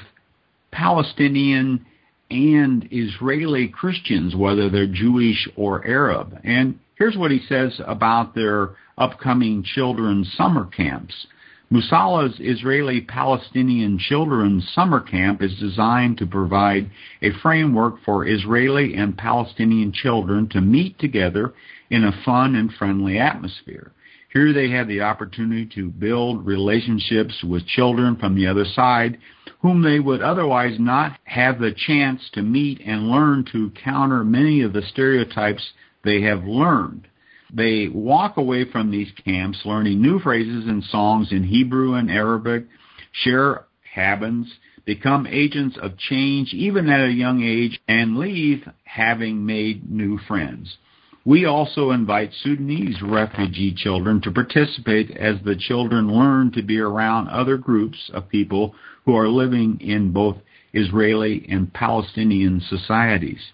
Palestinian 0.71 1.85
and 2.29 2.87
Israeli 2.91 3.69
Christians, 3.69 4.35
whether 4.35 4.69
they're 4.69 4.87
Jewish 4.87 5.47
or 5.55 5.85
Arab. 5.87 6.37
And 6.43 6.79
here's 6.99 7.17
what 7.17 7.31
he 7.31 7.39
says 7.47 7.81
about 7.87 8.35
their 8.35 8.75
upcoming 8.97 9.63
children's 9.63 10.31
summer 10.33 10.65
camps. 10.65 11.27
Musalaha's 11.71 12.35
Israeli 12.39 13.01
Palestinian 13.01 13.99
Children's 13.99 14.67
Summer 14.73 14.99
Camp 14.99 15.41
is 15.43 15.55
designed 15.59 16.17
to 16.17 16.25
provide 16.25 16.89
a 17.21 17.29
framework 17.43 18.03
for 18.03 18.27
Israeli 18.27 18.95
and 18.95 19.15
Palestinian 19.15 19.91
children 19.93 20.49
to 20.49 20.61
meet 20.61 20.97
together 20.97 21.53
in 21.91 22.03
a 22.03 22.23
fun 22.25 22.55
and 22.55 22.73
friendly 22.73 23.19
atmosphere. 23.19 23.91
Here 24.33 24.51
they 24.51 24.71
have 24.71 24.87
the 24.87 25.01
opportunity 25.01 25.67
to 25.75 25.89
build 25.89 26.45
relationships 26.45 27.43
with 27.43 27.65
children 27.67 28.15
from 28.15 28.35
the 28.35 28.47
other 28.47 28.65
side 28.65 29.19
whom 29.61 29.83
they 29.83 29.99
would 29.99 30.21
otherwise 30.21 30.79
not 30.79 31.19
have 31.25 31.59
the 31.59 31.75
chance 31.75 32.21
to 32.33 32.41
meet 32.41 32.81
and 32.85 33.09
learn 33.09 33.45
to 33.51 33.71
counter 33.83 34.23
many 34.23 34.61
of 34.61 34.73
the 34.73 34.81
stereotypes 34.83 35.71
they 36.03 36.21
have 36.21 36.43
learned. 36.43 37.07
They 37.51 37.87
walk 37.87 38.37
away 38.37 38.65
from 38.65 38.91
these 38.91 39.11
camps 39.25 39.61
learning 39.65 40.01
new 40.01 40.19
phrases 40.19 40.67
and 40.67 40.83
songs 40.83 41.31
in 41.31 41.43
Hebrew 41.43 41.95
and 41.95 42.11
Arabic, 42.11 42.65
share 43.11 43.65
habits, 43.93 44.49
become 44.85 45.27
agents 45.27 45.77
of 45.81 45.97
change 45.97 46.53
even 46.53 46.89
at 46.89 47.07
a 47.07 47.11
young 47.11 47.43
age, 47.43 47.79
and 47.87 48.17
leave 48.17 48.67
having 48.83 49.45
made 49.45 49.89
new 49.89 50.17
friends. 50.17 50.77
We 51.25 51.45
also 51.45 51.91
invite 51.91 52.31
Sudanese 52.33 53.01
refugee 53.01 53.73
children 53.73 54.21
to 54.21 54.31
participate 54.31 55.11
as 55.11 55.35
the 55.43 55.55
children 55.55 56.11
learn 56.11 56.51
to 56.53 56.63
be 56.63 56.79
around 56.79 57.27
other 57.27 57.57
groups 57.57 58.09
of 58.13 58.29
people 58.29 58.73
who 59.05 59.15
are 59.15 59.27
living 59.27 59.79
in 59.81 60.11
both 60.11 60.37
Israeli 60.73 61.45
and 61.49 61.73
Palestinian 61.73 62.61
societies. 62.61 63.51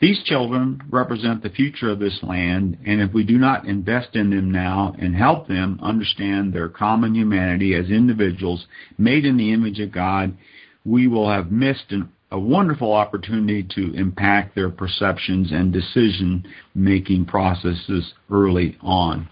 These 0.00 0.22
children 0.24 0.80
represent 0.90 1.42
the 1.42 1.50
future 1.50 1.90
of 1.90 1.98
this 1.98 2.20
land, 2.22 2.78
and 2.86 3.00
if 3.00 3.12
we 3.12 3.24
do 3.24 3.38
not 3.38 3.66
invest 3.66 4.14
in 4.14 4.30
them 4.30 4.50
now 4.50 4.94
and 4.98 5.14
help 5.14 5.48
them 5.48 5.78
understand 5.82 6.52
their 6.52 6.68
common 6.68 7.14
humanity 7.14 7.74
as 7.74 7.90
individuals 7.90 8.66
made 8.96 9.24
in 9.24 9.36
the 9.36 9.52
image 9.52 9.80
of 9.80 9.92
God, 9.92 10.36
we 10.84 11.06
will 11.06 11.28
have 11.28 11.50
missed 11.50 11.90
an 11.90 12.10
a 12.30 12.38
wonderful 12.38 12.92
opportunity 12.92 13.62
to 13.74 13.94
impact 13.94 14.54
their 14.54 14.68
perceptions 14.68 15.50
and 15.50 15.72
decision 15.72 16.46
making 16.74 17.24
processes 17.24 18.12
early 18.30 18.76
on. 18.82 19.28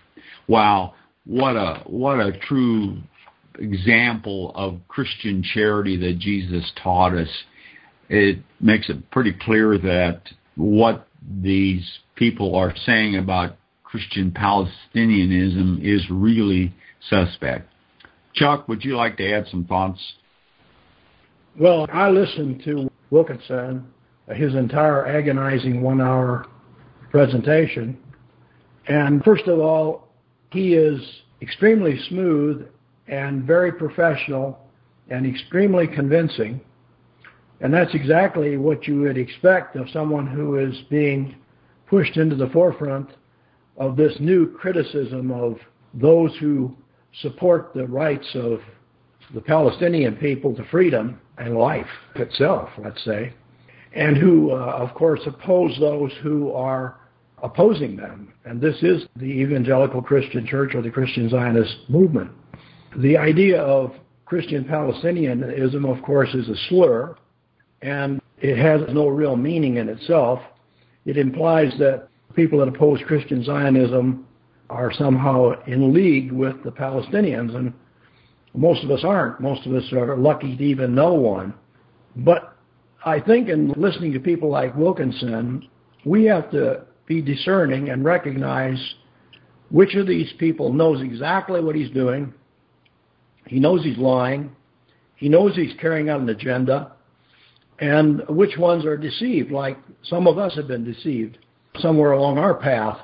Wow, 0.49 0.95
what 1.25 1.57
a 1.57 1.83
what 1.87 2.21
a 2.21 2.38
true 2.38 2.99
example 3.59 4.53
of 4.55 4.81
Christian 4.88 5.43
charity 5.43 5.97
that 5.99 6.19
Jesus 6.19 6.73
taught 6.83 7.15
us. 7.15 7.29
It 8.09 8.39
makes 8.61 8.89
it 8.89 9.11
pretty 9.11 9.33
clear 9.33 9.79
that 9.79 10.23
what 10.55 11.09
these 11.43 11.99
people 12.15 12.55
are 12.55 12.75
saying 12.85 13.17
about 13.17 13.57
Christian 13.85 14.31
Palestinianism 14.31 15.81
is 15.83 16.05
really 16.11 16.75
suspect. 17.09 17.69
Chuck, 18.35 18.69
would 18.69 18.85
you 18.85 18.97
like 18.97 19.17
to 19.17 19.33
add 19.33 19.47
some 19.51 19.65
thoughts? 19.65 20.01
Well, 21.59 21.87
I 21.91 22.11
listened 22.11 22.63
to 22.65 22.91
Wilkinson, 23.11 23.87
uh, 24.29 24.35
his 24.35 24.55
entire 24.55 25.07
agonizing 25.07 25.81
one 25.81 26.01
hour 26.01 26.47
presentation. 27.11 27.97
And 28.89 29.25
first 29.25 29.47
of 29.47 29.59
all, 29.59 30.09
he 30.53 30.75
is 30.75 31.01
extremely 31.41 31.99
smooth 32.09 32.69
and 33.09 33.45
very 33.45 33.73
professional 33.73 34.59
and 35.09 35.27
extremely 35.27 35.87
convincing. 35.87 36.61
And 37.61 37.73
that's 37.73 37.95
exactly 37.95 38.57
what 38.57 38.87
you 38.87 39.01
would 39.03 39.17
expect 39.17 39.77
of 39.77 39.89
someone 39.91 40.27
who 40.27 40.59
is 40.59 40.77
being 40.91 41.37
pushed 41.89 42.17
into 42.17 42.37
the 42.37 42.49
forefront 42.49 43.11
of 43.77 43.97
this 43.97 44.15
new 44.21 44.53
criticism 44.53 45.31
of 45.31 45.57
those 45.95 46.35
who 46.39 46.77
support 47.23 47.73
the 47.75 47.87
rights 47.87 48.27
of 48.35 48.61
the 49.35 49.41
Palestinian 49.41 50.17
people 50.17 50.55
to 50.55 50.65
freedom 50.67 51.21
and 51.39 51.57
life 51.57 51.87
itself, 52.15 52.69
let's 52.79 53.03
say, 53.05 53.33
and 53.95 54.17
who, 54.17 54.51
uh, 54.53 54.55
of 54.55 54.95
course, 54.95 55.21
oppose 55.27 55.77
those 55.81 56.13
who 56.23 56.53
are 56.53 56.97
opposing 57.43 57.97
them. 57.97 58.33
And 58.45 58.61
this 58.61 58.77
is 58.83 59.07
the 59.17 59.25
evangelical 59.25 60.03
Christian 60.03 60.47
church 60.47 60.75
or 60.75 60.83
the 60.83 60.91
Christian 60.91 61.29
Zionist 61.29 61.77
movement. 61.89 62.31
The 62.99 63.17
idea 63.17 63.61
of 63.61 63.93
Christian 64.25 64.65
Palestinianism, 64.65 65.85
of 65.85 66.03
course, 66.03 66.35
is 66.35 66.49
a 66.49 66.57
slur, 66.69 67.17
and 67.83 68.21
it 68.40 68.59
has 68.59 68.80
no 68.92 69.09
real 69.09 69.37
meaning 69.37 69.76
in 69.76 69.88
itself. 69.88 70.40
It 71.04 71.16
implies 71.16 71.73
that 71.78 72.09
people 72.35 72.59
that 72.59 72.68
oppose 72.68 73.00
Christian 73.06 73.45
Zionism 73.45 74.26
are 74.68 74.92
somehow 74.92 75.52
in 75.66 75.95
league 75.95 76.33
with 76.33 76.62
the 76.64 76.71
Palestinians, 76.73 77.54
and 77.54 77.73
most 78.54 78.85
of 78.85 78.90
us 78.90 79.04
aren't. 79.04 79.40
Most 79.40 79.66
of 79.66 79.75
us 79.75 79.85
are 79.92 80.16
lucky 80.16 80.56
to 80.56 80.64
even 80.64 80.95
know 80.95 81.14
one. 81.14 81.54
But 82.16 82.56
I 83.04 83.21
think 83.21 83.49
in 83.49 83.73
listening 83.76 84.12
to 84.14 84.21
people 84.21 84.50
like 84.50 84.75
Wilkinson, 84.76 85.68
we 86.04 86.25
have 86.25 86.50
to 86.50 86.83
be 87.06 87.23
discerning 87.23 87.90
and 87.90 88.04
recognize 88.04 88.78
which 89.71 89.95
of 89.95 90.06
these 90.06 90.33
people 90.38 90.73
knows 90.73 91.00
exactly 91.02 91.61
what 91.61 91.76
he's 91.76 91.90
doing. 91.90 92.33
He 93.47 93.61
knows 93.61 93.85
he's 93.85 93.99
lying. 93.99 94.54
He 95.16 95.28
knows 95.28 95.54
he's 95.54 95.75
carrying 95.80 96.09
out 96.09 96.21
an 96.21 96.28
agenda. 96.28 96.92
And 97.78 98.23
which 98.28 98.56
ones 98.56 98.85
are 98.85 98.97
deceived, 98.97 99.50
like 99.50 99.78
some 100.02 100.26
of 100.26 100.38
us 100.38 100.54
have 100.56 100.68
been 100.68 100.85
deceived 100.85 101.38
somewhere 101.78 102.12
along 102.12 102.38
our 102.38 102.54
path 102.54 102.99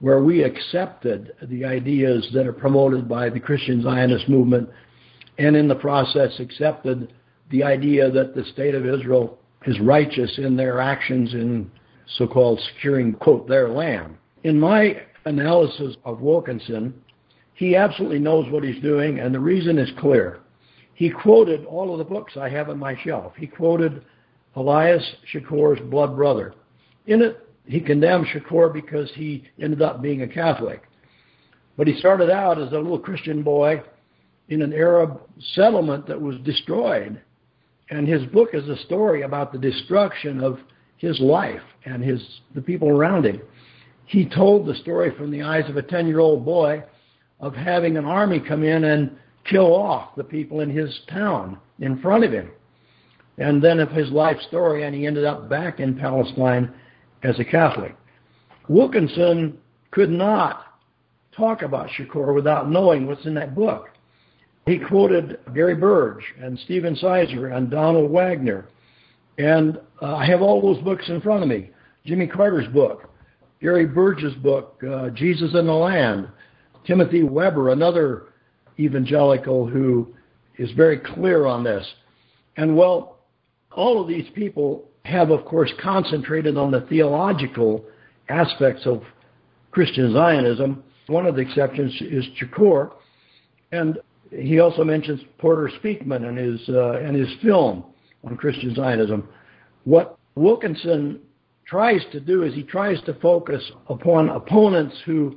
where 0.00 0.22
we 0.22 0.42
accepted 0.42 1.32
the 1.48 1.64
ideas 1.64 2.28
that 2.34 2.46
are 2.46 2.52
promoted 2.52 3.08
by 3.08 3.30
the 3.30 3.40
Christian 3.40 3.82
Zionist 3.82 4.28
movement 4.28 4.68
and 5.38 5.56
in 5.56 5.68
the 5.68 5.74
process 5.74 6.38
accepted 6.40 7.12
the 7.50 7.62
idea 7.62 8.10
that 8.10 8.34
the 8.34 8.44
state 8.46 8.74
of 8.74 8.86
Israel 8.86 9.38
is 9.66 9.78
righteous 9.80 10.38
in 10.38 10.56
their 10.56 10.80
actions 10.80 11.34
in 11.34 11.70
so-called 12.18 12.60
securing, 12.74 13.14
quote, 13.14 13.48
their 13.48 13.68
land. 13.68 14.16
In 14.44 14.58
my 14.58 15.02
analysis 15.24 15.96
of 16.04 16.20
Wilkinson, 16.20 16.94
he 17.54 17.74
absolutely 17.74 18.18
knows 18.18 18.50
what 18.50 18.64
he's 18.64 18.80
doing, 18.82 19.18
and 19.18 19.34
the 19.34 19.40
reason 19.40 19.78
is 19.78 19.90
clear. 19.98 20.40
He 20.94 21.10
quoted 21.10 21.64
all 21.64 21.92
of 21.92 21.98
the 21.98 22.04
books 22.04 22.36
I 22.36 22.48
have 22.48 22.68
on 22.68 22.78
my 22.78 22.96
shelf. 23.02 23.32
He 23.36 23.46
quoted 23.46 24.02
Elias 24.56 25.04
Chacour's 25.32 25.78
Blood 25.90 26.16
Brother. 26.16 26.54
In 27.06 27.22
it, 27.22 27.46
he 27.66 27.80
condemned 27.80 28.26
Chacour 28.32 28.72
because 28.72 29.10
he 29.14 29.44
ended 29.60 29.82
up 29.82 30.02
being 30.02 30.22
a 30.22 30.28
Catholic. 30.28 30.82
But 31.76 31.86
he 31.86 31.98
started 31.98 32.30
out 32.30 32.60
as 32.60 32.72
a 32.72 32.76
little 32.76 32.98
Christian 32.98 33.42
boy 33.42 33.82
in 34.48 34.62
an 34.62 34.72
Arab 34.72 35.20
settlement 35.54 36.06
that 36.06 36.20
was 36.20 36.36
destroyed. 36.38 37.20
And 37.90 38.08
his 38.08 38.24
book 38.26 38.50
is 38.52 38.68
a 38.68 38.76
story 38.84 39.22
about 39.22 39.52
the 39.52 39.58
destruction 39.58 40.42
of 40.42 40.58
his 40.96 41.20
life 41.20 41.62
and 41.84 42.02
his 42.02 42.24
the 42.54 42.62
people 42.62 42.88
around 42.88 43.26
him. 43.26 43.42
He 44.06 44.24
told 44.24 44.66
the 44.66 44.74
story 44.76 45.12
from 45.16 45.30
the 45.30 45.42
eyes 45.42 45.68
of 45.68 45.76
a 45.76 45.82
10-year-old 45.82 46.44
boy 46.44 46.82
of 47.40 47.54
having 47.54 47.96
an 47.96 48.04
army 48.04 48.40
come 48.40 48.62
in 48.62 48.84
and 48.84 49.16
kill 49.44 49.74
off 49.74 50.14
the 50.16 50.24
people 50.24 50.60
in 50.60 50.70
his 50.70 51.00
town 51.10 51.58
in 51.80 52.00
front 52.00 52.24
of 52.24 52.32
him. 52.32 52.50
And 53.38 53.62
then 53.62 53.80
of 53.80 53.90
his 53.90 54.10
life 54.10 54.38
story, 54.48 54.84
and 54.84 54.94
he 54.94 55.06
ended 55.06 55.24
up 55.24 55.48
back 55.48 55.80
in 55.80 55.98
Palestine 55.98 56.72
as 57.22 57.38
a 57.38 57.44
Catholic. 57.44 57.94
Wilkinson 58.68 59.58
could 59.90 60.10
not 60.10 60.64
talk 61.36 61.62
about 61.62 61.90
Chacour 61.90 62.34
without 62.34 62.70
knowing 62.70 63.06
what's 63.06 63.26
in 63.26 63.34
that 63.34 63.54
book. 63.54 63.90
He 64.64 64.78
quoted 64.78 65.38
Gary 65.54 65.74
Burge 65.74 66.24
and 66.40 66.58
Stephen 66.60 66.96
Sizer 66.96 67.48
and 67.48 67.70
Donald 67.70 68.10
Wagner 68.10 68.68
and 69.38 69.78
uh, 70.00 70.16
I 70.16 70.26
have 70.26 70.42
all 70.42 70.62
those 70.62 70.82
books 70.82 71.08
in 71.08 71.20
front 71.20 71.42
of 71.42 71.48
me. 71.48 71.70
Jimmy 72.04 72.26
Carter's 72.26 72.68
book, 72.68 73.10
Gary 73.60 73.86
Burge's 73.86 74.34
book, 74.36 74.82
uh, 74.88 75.10
Jesus 75.10 75.54
in 75.54 75.66
the 75.66 75.72
Land, 75.72 76.28
Timothy 76.86 77.22
Weber, 77.22 77.70
another 77.70 78.24
evangelical 78.78 79.66
who 79.66 80.14
is 80.58 80.70
very 80.72 80.98
clear 80.98 81.46
on 81.46 81.64
this. 81.64 81.86
And 82.56 82.76
well, 82.76 83.15
all 83.76 84.00
of 84.00 84.08
these 84.08 84.28
people 84.34 84.88
have, 85.04 85.30
of 85.30 85.44
course, 85.44 85.72
concentrated 85.80 86.56
on 86.56 86.70
the 86.70 86.80
theological 86.88 87.84
aspects 88.28 88.86
of 88.86 89.02
Christian 89.70 90.12
Zionism. 90.12 90.82
One 91.06 91.26
of 91.26 91.36
the 91.36 91.42
exceptions 91.42 91.92
is 92.00 92.24
Chacour. 92.40 92.92
And 93.70 93.98
he 94.30 94.58
also 94.58 94.82
mentions 94.82 95.20
Porter 95.38 95.70
Speakman 95.80 96.26
and 96.26 96.38
his, 96.38 96.68
uh, 96.68 96.98
and 96.98 97.14
his 97.14 97.28
film 97.42 97.84
on 98.24 98.36
Christian 98.36 98.74
Zionism. 98.74 99.28
What 99.84 100.18
Wilkinson 100.34 101.20
tries 101.66 102.00
to 102.12 102.20
do 102.20 102.42
is 102.42 102.54
he 102.54 102.62
tries 102.62 103.00
to 103.02 103.14
focus 103.14 103.62
upon 103.88 104.30
opponents 104.30 104.96
who 105.04 105.36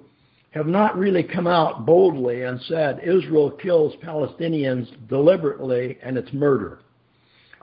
have 0.52 0.66
not 0.66 0.98
really 0.98 1.22
come 1.22 1.46
out 1.46 1.86
boldly 1.86 2.44
and 2.44 2.60
said 2.62 3.00
Israel 3.04 3.52
kills 3.52 3.94
Palestinians 4.04 4.88
deliberately 5.08 6.00
and 6.02 6.18
it's 6.18 6.34
murder 6.34 6.80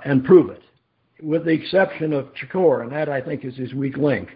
and 0.04 0.24
prove 0.24 0.50
it, 0.50 0.62
with 1.22 1.44
the 1.44 1.52
exception 1.52 2.12
of 2.12 2.34
Chacour, 2.34 2.82
and 2.82 2.92
that 2.92 3.08
I 3.08 3.20
think 3.20 3.44
is 3.44 3.56
his 3.56 3.74
weak 3.74 3.96
link. 3.96 4.30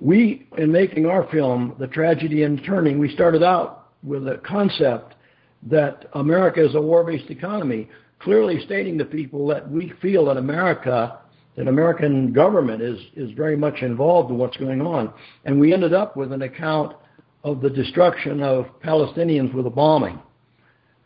We, 0.00 0.46
in 0.56 0.70
making 0.70 1.06
our 1.06 1.28
film, 1.30 1.74
The 1.78 1.88
Tragedy 1.88 2.44
in 2.44 2.62
Turning, 2.62 2.98
we 2.98 3.12
started 3.12 3.42
out 3.42 3.88
with 4.02 4.28
a 4.28 4.40
concept 4.46 5.16
that 5.64 6.06
America 6.12 6.64
is 6.64 6.74
a 6.76 6.80
war-based 6.80 7.30
economy 7.30 7.88
clearly 8.20 8.60
stating 8.64 8.98
to 8.98 9.04
people 9.04 9.46
that 9.48 9.68
we 9.70 9.92
feel 10.00 10.24
that 10.26 10.36
America, 10.36 11.18
that 11.56 11.68
American 11.68 12.32
government 12.32 12.82
is, 12.82 12.98
is 13.16 13.30
very 13.32 13.56
much 13.56 13.82
involved 13.82 14.30
in 14.30 14.38
what's 14.38 14.56
going 14.56 14.80
on. 14.80 15.12
And 15.44 15.58
we 15.58 15.72
ended 15.72 15.92
up 15.92 16.16
with 16.16 16.32
an 16.32 16.42
account 16.42 16.96
of 17.44 17.60
the 17.60 17.70
destruction 17.70 18.42
of 18.42 18.66
Palestinians 18.82 19.52
with 19.54 19.66
a 19.66 19.70
bombing. 19.70 20.20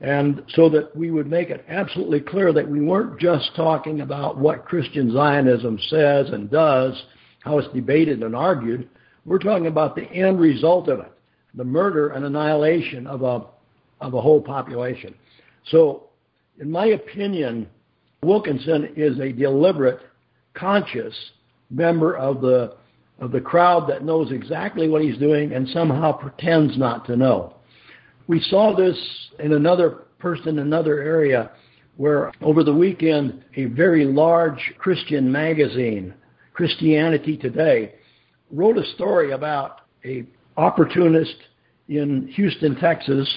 And 0.03 0.43
so 0.57 0.69
that 0.71 0.95
we 0.97 1.13
would 1.13 1.29
make 1.29 1.51
it 1.51 1.65
absolutely 1.69 2.21
clear 2.21 2.53
that 2.53 2.69
we 2.69 2.81
weren't 2.81 3.21
just 3.21 3.55
talking 3.55 4.01
about 4.01 4.37
what 4.37 4.65
Christian 4.65 5.13
Zionism 5.13 5.79
says 5.89 6.29
and 6.31 6.51
does, 6.51 7.01
how 7.41 7.59
it's 7.59 7.73
debated 7.73 8.21
and 8.23 8.35
argued. 8.35 8.89
We're 9.25 9.39
talking 9.39 9.69
about 9.69 9.95
the 9.95 10.11
end 10.11 10.41
result 10.41 10.89
of 10.89 10.99
it, 10.99 11.13
the 11.55 11.65
murder 11.65 12.09
and 12.11 12.25
annihilation 12.25 13.07
of 13.07 13.23
a, 13.23 13.47
of 14.05 14.15
a 14.15 14.21
whole 14.21 14.43
population. 14.43 15.15
So 15.71 16.09
in 16.59 16.69
my 16.69 16.87
opinion, 16.87 17.69
Wilkinson 18.25 18.93
is 18.97 19.19
a 19.21 19.33
deliberate, 19.33 20.01
conscious 20.55 21.15
member 21.71 22.17
of 22.17 22.41
the 22.41 22.77
of 23.19 23.31
the 23.31 23.41
crowd 23.41 23.89
that 23.89 24.05
knows 24.05 24.33
exactly 24.33 24.89
what 24.89 25.01
he's 25.01 25.17
doing 25.19 25.53
and 25.53 25.69
somehow 25.69 26.11
pretends 26.11 26.77
not 26.77 27.05
to 27.07 27.17
know. 27.17 27.55
We 28.27 28.41
saw 28.41 28.75
this 28.77 28.97
in 29.39 29.53
another 29.53 30.05
person 30.19 30.59
another 30.59 31.01
area 31.01 31.51
where 31.97 32.33
over 32.41 32.65
the 32.65 32.73
weekend 32.73 33.45
a 33.57 33.67
very 33.67 34.05
large 34.05 34.73
Christian 34.79 35.31
magazine, 35.31 36.15
Christianity 36.55 37.37
Today, 37.37 37.95
wrote 38.51 38.79
a 38.79 38.85
story 38.95 39.33
about 39.33 39.83
a 40.05 40.25
opportunist 40.57 41.35
in 41.89 42.29
Houston, 42.29 42.77
Texas 42.77 43.29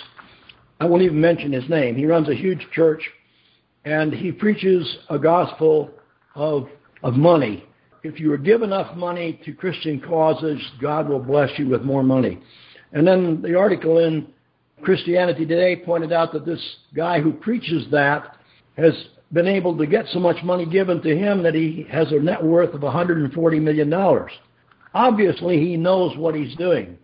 I 0.80 0.86
won't 0.86 1.04
even 1.04 1.22
mention 1.22 1.54
his 1.54 1.70
name. 1.70 1.96
He 1.96 2.06
runs 2.06 2.28
a 2.28 2.36
huge 2.36 2.66
church 2.74 3.02
and 3.86 4.14
he 4.14 4.32
preaches 4.32 4.98
a 5.10 5.18
gospel 5.18 5.92
of, 6.36 6.68
of 7.04 7.14
money. 7.14 7.64
If 8.04 8.20
you 8.20 8.38
give 8.38 8.62
enough 8.62 8.96
money 8.96 9.40
to 9.46 9.54
Christian 9.54 10.02
causes, 10.02 10.62
God 10.82 11.08
will 11.08 11.20
bless 11.20 11.50
you 11.58 11.70
with 11.70 11.84
more 11.84 12.04
money. 12.04 12.42
And 12.92 13.08
then 13.08 13.42
the 13.42 13.58
article 13.58 14.00
in 14.00 14.28
Christianity 14.82 15.46
Today 15.46 15.76
pointed 15.76 16.12
out 16.12 16.34
that 16.34 16.46
this 16.46 16.62
guy 16.96 17.22
who 17.22 17.32
preaches 17.32 17.86
that 17.92 18.36
has 18.78 18.94
been 19.32 19.48
able 19.48 19.78
to 19.78 19.86
get 19.86 20.06
so 20.12 20.20
much 20.20 20.44
money 20.44 20.66
given 20.66 21.02
to 21.02 21.18
him 21.18 21.44
that 21.44 21.56
he 21.56 21.86
has 21.90 22.12
a 22.12 22.20
net 22.20 22.44
worth 22.44 22.74
of 22.74 22.82
$140 22.82 23.62
million. 23.62 23.94
Obviously, 24.94 25.60
he 25.60 25.78
knows 25.78 26.16
what 26.18 26.36
he's 26.36 26.56
doing. 26.56 26.98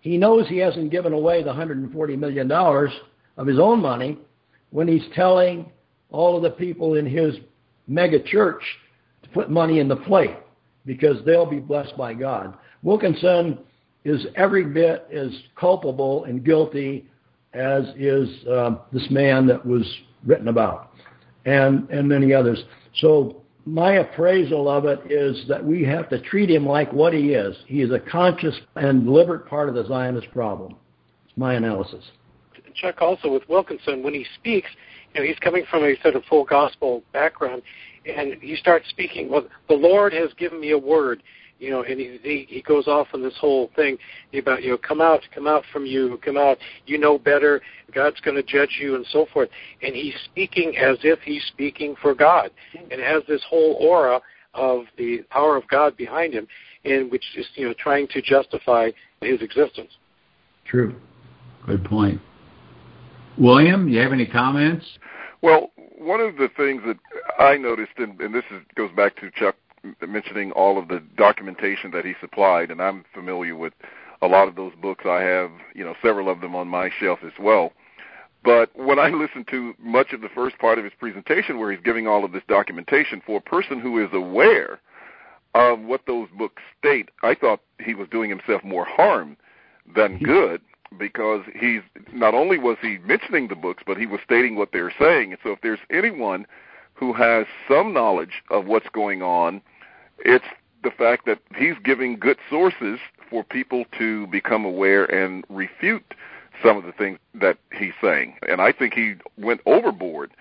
He 0.00 0.18
knows 0.18 0.46
he 0.48 0.58
hasn't 0.58 0.90
given 0.90 1.12
away 1.12 1.42
the 1.42 1.52
$140 1.52 2.18
million 2.18 2.50
of 2.52 3.46
his 3.46 3.58
own 3.58 3.80
money 3.80 4.18
when 4.70 4.86
he's 4.86 5.04
telling 5.14 5.70
all 6.10 6.36
of 6.36 6.42
the 6.42 6.50
people 6.50 6.94
in 6.94 7.06
his 7.06 7.34
mega 7.88 8.22
church 8.22 8.62
to 9.22 9.28
put 9.30 9.50
money 9.50 9.78
in 9.78 9.88
the 9.88 9.96
plate 9.96 10.36
because 10.84 11.16
they'll 11.24 11.46
be 11.46 11.58
blessed 11.58 11.96
by 11.96 12.12
God. 12.12 12.54
Wilkinson 12.82 13.58
is 14.04 14.26
every 14.36 14.64
bit 14.64 15.06
as 15.12 15.30
culpable 15.56 16.24
and 16.24 16.44
guilty 16.44 17.06
as 17.52 17.84
is 17.96 18.28
uh, 18.46 18.76
this 18.92 19.06
man 19.10 19.46
that 19.46 19.64
was 19.64 19.84
written 20.26 20.48
about 20.48 20.90
and, 21.46 21.88
and 21.90 22.08
many 22.08 22.32
others. 22.32 22.62
So 22.96 23.42
my 23.64 23.94
appraisal 23.94 24.68
of 24.68 24.84
it 24.84 25.00
is 25.10 25.46
that 25.48 25.64
we 25.64 25.84
have 25.84 26.08
to 26.10 26.20
treat 26.20 26.50
him 26.50 26.66
like 26.66 26.92
what 26.92 27.14
he 27.14 27.32
is. 27.32 27.56
He 27.66 27.80
is 27.80 27.90
a 27.92 27.98
conscious 27.98 28.58
and 28.76 29.04
deliberate 29.04 29.46
part 29.46 29.68
of 29.68 29.74
the 29.74 29.86
Zionist 29.86 30.30
problem. 30.32 30.76
It's 31.26 31.36
my 31.36 31.54
analysis. 31.54 32.04
Chuck, 32.74 33.00
also 33.00 33.32
with 33.32 33.48
Wilkinson, 33.48 34.02
when 34.02 34.14
he 34.14 34.26
speaks, 34.34 34.68
you 35.14 35.20
know, 35.20 35.26
he's 35.26 35.38
coming 35.38 35.64
from 35.70 35.84
a 35.84 35.94
sort 36.02 36.16
of 36.16 36.24
full 36.24 36.44
gospel 36.44 37.04
background, 37.12 37.62
and 38.04 38.34
he 38.42 38.56
starts 38.56 38.88
speaking. 38.90 39.30
Well, 39.30 39.46
the 39.68 39.74
Lord 39.74 40.12
has 40.12 40.32
given 40.34 40.60
me 40.60 40.72
a 40.72 40.78
word, 40.78 41.22
you 41.64 41.70
know, 41.70 41.82
and 41.82 41.98
he 41.98 42.18
he, 42.22 42.46
he 42.48 42.62
goes 42.62 42.86
off 42.86 43.08
on 43.14 43.22
this 43.22 43.34
whole 43.40 43.70
thing 43.74 43.96
about 44.34 44.62
you 44.62 44.70
know, 44.70 44.76
come 44.76 45.00
out, 45.00 45.22
come 45.34 45.46
out 45.46 45.64
from 45.72 45.86
you, 45.86 46.20
come 46.22 46.36
out. 46.36 46.58
You 46.86 46.98
know 46.98 47.18
better. 47.18 47.62
God's 47.94 48.20
going 48.20 48.36
to 48.36 48.42
judge 48.42 48.78
you, 48.80 48.96
and 48.96 49.06
so 49.10 49.26
forth. 49.32 49.48
And 49.82 49.94
he's 49.94 50.14
speaking 50.26 50.76
as 50.76 50.98
if 51.02 51.20
he's 51.20 51.42
speaking 51.48 51.94
for 52.02 52.14
God, 52.14 52.50
and 52.74 53.00
has 53.00 53.22
this 53.26 53.40
whole 53.48 53.78
aura 53.80 54.20
of 54.52 54.84
the 54.98 55.22
power 55.30 55.56
of 55.56 55.66
God 55.68 55.96
behind 55.96 56.34
him, 56.34 56.46
in 56.84 57.08
which 57.08 57.24
is 57.36 57.46
you 57.54 57.66
know 57.66 57.74
trying 57.78 58.08
to 58.08 58.20
justify 58.20 58.90
his 59.22 59.40
existence. 59.40 59.90
True. 60.66 60.94
Good 61.66 61.84
point. 61.84 62.20
William, 63.38 63.88
you 63.88 63.98
have 64.00 64.12
any 64.12 64.26
comments? 64.26 64.84
Well, 65.40 65.72
one 65.98 66.20
of 66.20 66.36
the 66.36 66.48
things 66.56 66.82
that 66.86 66.98
I 67.38 67.56
noticed, 67.56 67.92
and, 67.96 68.20
and 68.20 68.34
this 68.34 68.44
is, 68.50 68.62
goes 68.76 68.90
back 68.94 69.16
to 69.16 69.30
Chuck 69.34 69.56
mentioning 70.06 70.52
all 70.52 70.78
of 70.78 70.88
the 70.88 71.02
documentation 71.16 71.90
that 71.92 72.04
he 72.04 72.14
supplied, 72.20 72.70
and 72.70 72.80
I'm 72.80 73.04
familiar 73.12 73.56
with 73.56 73.72
a 74.22 74.26
lot 74.26 74.48
of 74.48 74.56
those 74.56 74.72
books. 74.80 75.04
I 75.06 75.22
have, 75.22 75.50
you 75.74 75.84
know, 75.84 75.94
several 76.02 76.28
of 76.28 76.40
them 76.40 76.54
on 76.54 76.68
my 76.68 76.90
shelf 76.98 77.20
as 77.24 77.32
well. 77.38 77.72
But 78.44 78.70
when 78.76 78.98
I 78.98 79.08
listened 79.08 79.48
to 79.50 79.74
much 79.78 80.12
of 80.12 80.20
the 80.20 80.28
first 80.28 80.58
part 80.58 80.78
of 80.78 80.84
his 80.84 80.92
presentation, 80.98 81.58
where 81.58 81.72
he's 81.72 81.80
giving 81.82 82.06
all 82.06 82.24
of 82.24 82.32
this 82.32 82.42
documentation 82.46 83.22
for 83.24 83.38
a 83.38 83.40
person 83.40 83.80
who 83.80 84.04
is 84.04 84.10
aware 84.12 84.80
of 85.54 85.80
what 85.80 86.02
those 86.06 86.28
books 86.36 86.62
state, 86.78 87.10
I 87.22 87.34
thought 87.34 87.60
he 87.82 87.94
was 87.94 88.08
doing 88.10 88.28
himself 88.28 88.62
more 88.62 88.84
harm 88.84 89.36
than 89.94 90.18
good 90.18 90.60
because 90.98 91.42
he's 91.58 91.80
not 92.12 92.34
only 92.34 92.58
was 92.58 92.76
he 92.80 92.98
mentioning 92.98 93.48
the 93.48 93.56
books, 93.56 93.82
but 93.86 93.96
he 93.96 94.06
was 94.06 94.20
stating 94.24 94.56
what 94.56 94.70
they're 94.72 94.92
saying. 94.98 95.32
And 95.32 95.40
so, 95.42 95.50
if 95.50 95.60
there's 95.62 95.80
anyone 95.90 96.46
who 96.94 97.12
has 97.12 97.46
some 97.68 97.92
knowledge 97.92 98.42
of 98.50 98.66
what's 98.66 98.88
going 98.92 99.22
on, 99.22 99.60
it's 100.18 100.44
the 100.82 100.90
fact 100.90 101.26
that 101.26 101.38
he's 101.56 101.74
giving 101.82 102.18
good 102.18 102.38
sources 102.50 102.98
for 103.30 103.42
people 103.42 103.84
to 103.98 104.26
become 104.28 104.64
aware 104.64 105.04
and 105.06 105.44
refute 105.48 106.14
some 106.62 106.76
of 106.76 106.84
the 106.84 106.92
things 106.92 107.18
that 107.34 107.58
he's 107.72 107.94
saying. 108.00 108.36
And 108.48 108.60
I 108.60 108.72
think 108.72 108.94
he 108.94 109.14
went 109.38 109.60
overboard 109.66 110.32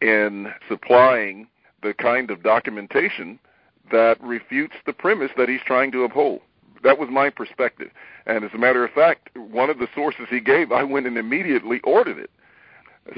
in 0.00 0.52
supplying 0.68 1.46
the 1.82 1.94
kind 1.94 2.30
of 2.30 2.42
documentation 2.42 3.38
that 3.90 4.20
refutes 4.22 4.74
the 4.86 4.92
premise 4.92 5.30
that 5.36 5.48
he's 5.48 5.60
trying 5.64 5.92
to 5.92 6.04
uphold. 6.04 6.40
That 6.82 6.98
was 6.98 7.08
my 7.10 7.30
perspective. 7.30 7.90
And 8.26 8.44
as 8.44 8.50
a 8.54 8.58
matter 8.58 8.84
of 8.84 8.90
fact, 8.90 9.36
one 9.36 9.70
of 9.70 9.78
the 9.78 9.88
sources 9.94 10.26
he 10.28 10.40
gave, 10.40 10.72
I 10.72 10.82
went 10.82 11.06
and 11.06 11.16
immediately 11.16 11.80
ordered 11.84 12.18
it. 12.18 12.30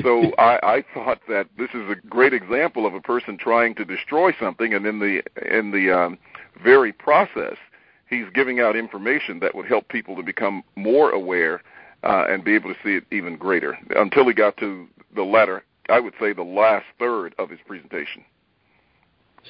So 0.03 0.33
I, 0.39 0.59
I 0.63 0.85
thought 0.95 1.21
that 1.29 1.49
this 1.59 1.69
is 1.75 1.91
a 1.91 1.97
great 2.09 2.33
example 2.33 2.87
of 2.87 2.95
a 2.95 3.01
person 3.01 3.37
trying 3.37 3.75
to 3.77 3.85
destroy 3.85 4.33
something, 4.41 4.73
and 4.73 4.87
in 4.87 4.99
the 4.99 5.23
in 5.57 5.71
the 5.71 5.91
um, 5.91 6.19
very 6.63 6.93
process, 6.93 7.57
he's 8.09 8.25
giving 8.35 8.61
out 8.61 8.77
information 8.77 9.41
that 9.41 9.55
would 9.55 9.67
help 9.67 9.89
people 9.89 10.17
to 10.17 10.23
become 10.23 10.63
more 10.77 11.11
aware 11.11 11.63
uh, 12.03 12.25
and 12.29 12.45
be 12.45 12.55
able 12.55 12.73
to 12.73 12.79
see 12.83 12.97
it 12.97 13.05
even 13.13 13.37
greater. 13.37 13.79
Until 13.97 14.27
he 14.27 14.33
got 14.33 14.57
to 14.59 14.87
the 15.15 15.23
latter, 15.23 15.65
I 15.91 16.01
would 16.01 16.15
say 16.19 16.33
the 16.33 16.43
last 16.43 16.87
third 16.99 17.35
of 17.39 17.51
his 17.51 17.61
presentation. 17.67 18.25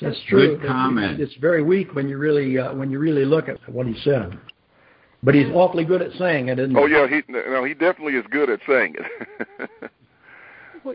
That's 0.00 0.20
true. 0.28 0.56
Good 0.56 0.66
comment. 0.66 1.20
It's 1.20 1.36
very 1.36 1.62
weak 1.62 1.94
when 1.94 2.08
you 2.08 2.18
really 2.18 2.58
uh, 2.58 2.74
when 2.74 2.90
you 2.90 2.98
really 2.98 3.24
look 3.24 3.48
at 3.48 3.58
what 3.72 3.86
he 3.86 3.94
said. 4.02 4.36
But 5.22 5.34
he's 5.34 5.48
awfully 5.54 5.84
good 5.84 6.02
at 6.02 6.12
saying 6.18 6.48
it, 6.48 6.58
isn't 6.58 6.76
Oh 6.76 6.86
yeah, 6.86 7.06
he 7.06 7.22
no, 7.28 7.64
he 7.64 7.72
definitely 7.72 8.14
is 8.14 8.26
good 8.30 8.50
at 8.50 8.58
saying 8.68 8.96
it. 8.98 9.70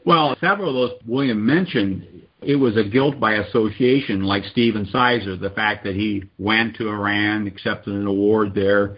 Well, 0.06 0.36
several 0.40 0.70
of 0.70 0.76
those 0.76 1.00
William 1.08 1.46
mentioned, 1.46 2.24
it 2.42 2.56
was 2.56 2.78
a 2.78 2.84
guilt 2.84 3.20
by 3.20 3.34
association, 3.34 4.24
like 4.24 4.44
Stephen 4.46 4.86
Sizer, 4.86 5.36
the 5.36 5.50
fact 5.50 5.84
that 5.84 5.96
he 5.96 6.24
went 6.38 6.76
to 6.78 6.90
Iran, 6.90 7.48
accepted 7.48 7.94
an 7.94 8.08
award 8.08 8.54
there, 8.56 8.98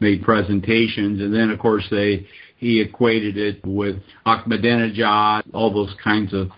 made 0.00 0.22
presentations, 0.22 1.20
and 1.20 1.32
then 1.32 1.50
of 1.50 1.58
course 1.58 1.84
they 1.90 2.26
he 2.58 2.80
equated 2.80 3.36
it 3.36 3.64
with 3.66 3.96
Ahmadinejad, 4.24 5.42
all 5.52 5.72
those 5.74 5.94
kinds 6.02 6.32
of 6.32 6.50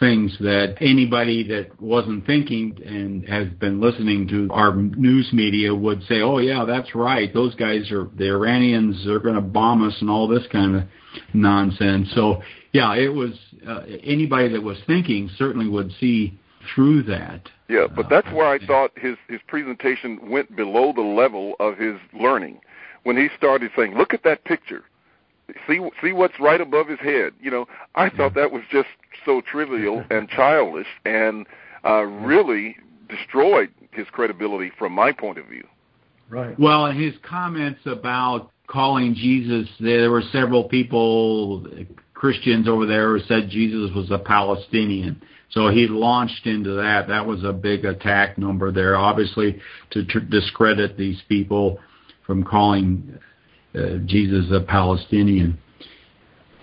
things 0.00 0.36
that 0.40 0.76
anybody 0.80 1.46
that 1.48 1.80
wasn't 1.80 2.26
thinking 2.26 2.76
and 2.84 3.26
has 3.28 3.48
been 3.60 3.80
listening 3.80 4.28
to 4.28 4.48
our 4.52 4.74
news 4.74 5.32
media 5.32 5.74
would 5.74 6.02
say, 6.04 6.20
"Oh 6.20 6.38
yeah, 6.38 6.64
that's 6.64 6.94
right. 6.94 7.32
Those 7.32 7.54
guys 7.54 7.90
are 7.90 8.08
the 8.16 8.28
Iranians 8.28 9.06
are 9.06 9.20
going 9.20 9.36
to 9.36 9.40
bomb 9.40 9.86
us 9.86 9.96
and 10.00 10.10
all 10.10 10.26
this 10.28 10.46
kind 10.48 10.76
of 10.76 10.82
nonsense." 11.32 12.10
So 12.14 12.42
yeah, 12.76 12.94
it 12.94 13.08
was 13.08 13.32
uh, 13.66 13.84
anybody 14.02 14.48
that 14.48 14.62
was 14.62 14.76
thinking 14.86 15.30
certainly 15.38 15.66
would 15.66 15.90
see 15.98 16.38
through 16.74 17.04
that. 17.04 17.48
Yeah, 17.68 17.86
but 17.86 18.10
that's 18.10 18.30
where 18.32 18.46
I 18.46 18.58
thought 18.66 18.90
his 18.96 19.16
his 19.28 19.40
presentation 19.48 20.28
went 20.28 20.54
below 20.54 20.92
the 20.92 21.00
level 21.00 21.54
of 21.58 21.78
his 21.78 21.96
learning. 22.12 22.60
When 23.04 23.16
he 23.16 23.28
started 23.36 23.70
saying, 23.74 23.96
"Look 23.96 24.12
at 24.12 24.24
that 24.24 24.44
picture. 24.44 24.84
See 25.66 25.80
see 26.02 26.12
what's 26.12 26.38
right 26.38 26.60
above 26.60 26.88
his 26.88 26.98
head." 26.98 27.32
You 27.40 27.50
know, 27.50 27.66
I 27.94 28.10
thought 28.10 28.34
that 28.34 28.52
was 28.52 28.62
just 28.70 28.88
so 29.24 29.40
trivial 29.40 30.04
and 30.10 30.28
childish 30.28 30.88
and 31.06 31.46
uh 31.82 32.02
really 32.02 32.76
destroyed 33.08 33.70
his 33.90 34.06
credibility 34.12 34.70
from 34.78 34.92
my 34.92 35.12
point 35.12 35.38
of 35.38 35.46
view. 35.46 35.66
Right. 36.28 36.58
Well, 36.58 36.86
and 36.86 37.00
his 37.00 37.14
comments 37.22 37.80
about 37.86 38.50
calling 38.66 39.14
Jesus, 39.14 39.68
there 39.80 40.10
were 40.10 40.22
several 40.32 40.64
people, 40.64 41.66
Christians 42.16 42.66
over 42.66 42.86
there, 42.86 43.16
who 43.16 43.24
said 43.26 43.50
Jesus 43.50 43.90
was 43.94 44.10
a 44.10 44.18
Palestinian. 44.18 45.20
So 45.50 45.68
he 45.68 45.86
launched 45.86 46.46
into 46.46 46.72
that. 46.72 47.08
That 47.08 47.26
was 47.26 47.44
a 47.44 47.52
big 47.52 47.84
attack 47.84 48.38
number 48.38 48.72
there, 48.72 48.96
obviously, 48.96 49.60
to 49.90 50.04
tr- 50.06 50.20
discredit 50.20 50.96
these 50.96 51.20
people 51.28 51.78
from 52.26 52.42
calling 52.42 53.18
uh, 53.74 53.98
Jesus 54.06 54.46
a 54.50 54.60
Palestinian. 54.60 55.58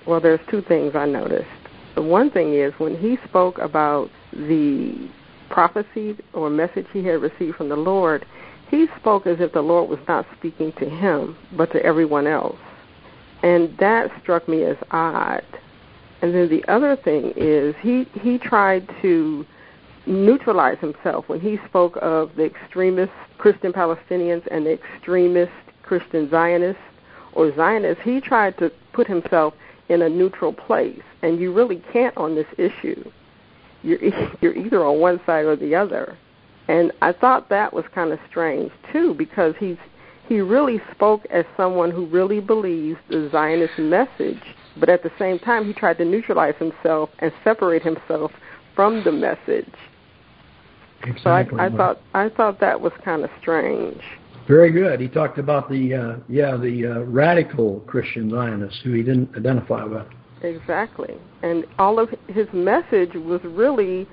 Well, 0.07 0.19
there's 0.19 0.41
two 0.49 0.63
things 0.63 0.95
I 0.95 1.05
noticed. 1.05 1.47
The 1.95 2.01
one 2.01 2.31
thing 2.31 2.55
is 2.55 2.73
when 2.79 2.97
he 2.97 3.17
spoke 3.29 3.59
about 3.59 4.09
the 4.33 5.07
prophecy 5.51 6.17
or 6.33 6.49
message 6.49 6.87
he 6.91 7.05
had 7.05 7.21
received 7.21 7.57
from 7.57 7.69
the 7.69 7.75
Lord, 7.75 8.25
he 8.71 8.87
spoke 8.99 9.27
as 9.27 9.39
if 9.39 9.53
the 9.53 9.61
Lord 9.61 9.87
was 9.87 9.99
not 10.07 10.25
speaking 10.37 10.73
to 10.79 10.89
him, 10.89 11.37
but 11.55 11.71
to 11.73 11.85
everyone 11.85 12.25
else. 12.25 12.57
And 13.43 13.77
that 13.77 14.09
struck 14.21 14.47
me 14.47 14.63
as 14.63 14.77
odd. 14.91 15.43
And 16.21 16.33
then 16.33 16.49
the 16.49 16.63
other 16.71 16.95
thing 16.95 17.33
is 17.35 17.75
he, 17.81 18.05
he 18.21 18.37
tried 18.37 18.89
to 19.01 19.45
neutralize 20.05 20.77
himself 20.79 21.27
when 21.27 21.39
he 21.39 21.59
spoke 21.67 21.97
of 22.01 22.31
the 22.35 22.45
extremist 22.45 23.11
Christian 23.37 23.73
Palestinians 23.73 24.45
and 24.49 24.65
the 24.65 24.73
extremist 24.73 25.51
Christian 25.83 26.29
Zionists 26.29 26.81
or 27.33 27.53
Zionists. 27.55 28.03
He 28.03 28.21
tried 28.21 28.57
to 28.59 28.71
put 28.93 29.07
himself 29.07 29.53
in 29.89 30.01
a 30.01 30.09
neutral 30.09 30.53
place, 30.53 31.01
and 31.21 31.39
you 31.39 31.53
really 31.53 31.83
can't 31.91 32.15
on 32.17 32.35
this 32.35 32.47
issue. 32.57 33.03
You're 33.81 33.99
you're 34.41 34.55
either 34.55 34.83
on 34.85 34.99
one 34.99 35.19
side 35.25 35.45
or 35.45 35.55
the 35.55 35.75
other, 35.75 36.17
and 36.67 36.91
I 37.01 37.11
thought 37.11 37.49
that 37.49 37.73
was 37.73 37.85
kind 37.93 38.11
of 38.11 38.19
strange 38.29 38.71
too 38.91 39.13
because 39.13 39.55
he's 39.59 39.77
he 40.27 40.39
really 40.41 40.81
spoke 40.91 41.25
as 41.29 41.45
someone 41.57 41.91
who 41.91 42.05
really 42.05 42.39
believes 42.39 42.97
the 43.09 43.29
Zionist 43.31 43.77
message, 43.77 44.41
but 44.79 44.89
at 44.89 45.03
the 45.03 45.11
same 45.19 45.39
time 45.39 45.65
he 45.65 45.73
tried 45.73 45.97
to 45.97 46.05
neutralize 46.05 46.55
himself 46.57 47.09
and 47.19 47.31
separate 47.43 47.83
himself 47.83 48.31
from 48.75 49.03
the 49.03 49.11
message. 49.11 49.73
Exactly. 51.03 51.57
So 51.57 51.63
I, 51.63 51.65
I 51.65 51.69
thought 51.69 52.01
I 52.13 52.29
thought 52.29 52.59
that 52.61 52.79
was 52.79 52.93
kind 53.03 53.23
of 53.23 53.29
strange. 53.41 54.01
Very 54.47 54.71
good. 54.71 54.99
He 54.99 55.07
talked 55.07 55.37
about 55.37 55.69
the 55.69 55.93
uh, 55.93 56.15
yeah 56.29 56.55
the 56.55 56.87
uh, 56.87 56.99
radical 57.01 57.81
Christian 57.81 58.29
Zionists 58.29 58.79
who 58.83 58.93
he 58.93 59.03
didn't 59.03 59.35
identify 59.35 59.83
with. 59.83 60.07
Exactly. 60.41 61.15
And 61.41 61.65
all 61.77 61.99
of 61.99 62.09
his 62.27 62.47
message 62.53 63.13
was 63.15 63.41
really 63.43 64.07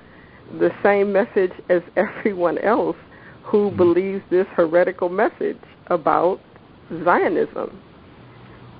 the 0.59 0.71
same 0.83 1.13
message 1.13 1.51
as 1.69 1.81
everyone 1.95 2.57
else 2.59 2.97
who 3.43 3.67
mm-hmm. 3.69 3.77
believes 3.77 4.23
this 4.29 4.47
heretical 4.55 5.09
message 5.09 5.59
about 5.91 6.39
Zionism. 7.03 7.79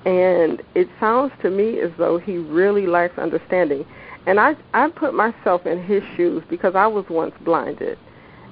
And 0.04 0.62
it 0.74 0.88
sounds 0.98 1.32
to 1.42 1.50
me 1.50 1.78
as 1.80 1.90
though 1.96 2.18
he 2.18 2.38
really 2.38 2.86
lacks 2.86 3.16
understanding. 3.18 3.86
And 4.26 4.40
I 4.40 4.56
I 4.74 4.88
put 4.88 5.14
myself 5.14 5.64
in 5.66 5.82
his 5.82 6.02
shoes 6.16 6.42
because 6.50 6.74
I 6.74 6.88
was 6.88 7.04
once 7.08 7.34
blinded. 7.44 7.98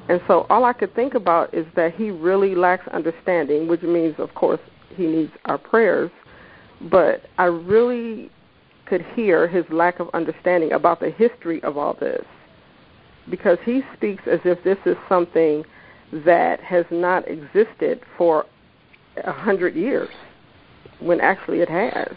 And 0.08 0.20
so 0.26 0.46
all 0.50 0.64
I 0.64 0.72
could 0.72 0.94
think 0.94 1.14
about 1.14 1.52
is 1.52 1.66
that 1.74 1.94
he 1.94 2.10
really 2.10 2.54
lacks 2.54 2.86
understanding, 2.88 3.66
which 3.66 3.82
means 3.82 4.14
of 4.18 4.34
course 4.34 4.60
he 4.96 5.06
needs 5.06 5.32
our 5.46 5.58
prayers. 5.58 6.10
But 6.80 7.26
I 7.38 7.44
really 7.44 8.30
could 8.86 9.02
hear 9.14 9.48
his 9.48 9.64
lack 9.70 10.00
of 10.00 10.08
understanding 10.14 10.72
about 10.72 11.00
the 11.00 11.10
history 11.10 11.62
of 11.62 11.76
all 11.76 11.94
this 11.94 12.24
because 13.28 13.58
he 13.64 13.82
speaks 13.96 14.24
as 14.26 14.40
if 14.44 14.62
this 14.64 14.78
is 14.84 14.96
something 15.08 15.64
that 16.12 16.60
has 16.60 16.84
not 16.90 17.28
existed 17.28 18.00
for 18.16 18.46
a 19.24 19.32
hundred 19.32 19.74
years 19.74 20.08
when 21.00 21.20
actually 21.20 21.60
it 21.60 21.68
has. 21.68 22.14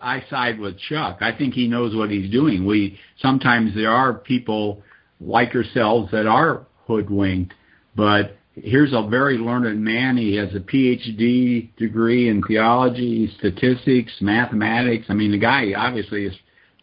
I 0.00 0.22
side 0.30 0.58
with 0.60 0.78
Chuck. 0.78 1.18
I 1.20 1.36
think 1.36 1.54
he 1.54 1.66
knows 1.66 1.94
what 1.94 2.10
he's 2.10 2.30
doing. 2.30 2.64
We 2.64 2.98
sometimes 3.20 3.74
there 3.74 3.90
are 3.90 4.14
people 4.14 4.82
like 5.20 5.52
yourselves 5.52 6.10
that 6.12 6.26
are 6.26 6.66
hoodwinked, 6.86 7.52
but 7.96 8.36
here's 8.54 8.92
a 8.92 9.06
very 9.08 9.38
learned 9.38 9.82
man. 9.82 10.16
He 10.16 10.36
has 10.36 10.54
a 10.54 10.60
PhD 10.60 11.74
degree 11.76 12.28
in 12.28 12.42
theology, 12.42 13.32
statistics, 13.38 14.12
mathematics. 14.20 15.06
I 15.08 15.14
mean, 15.14 15.32
the 15.32 15.38
guy 15.38 15.72
obviously 15.76 16.26
is 16.26 16.34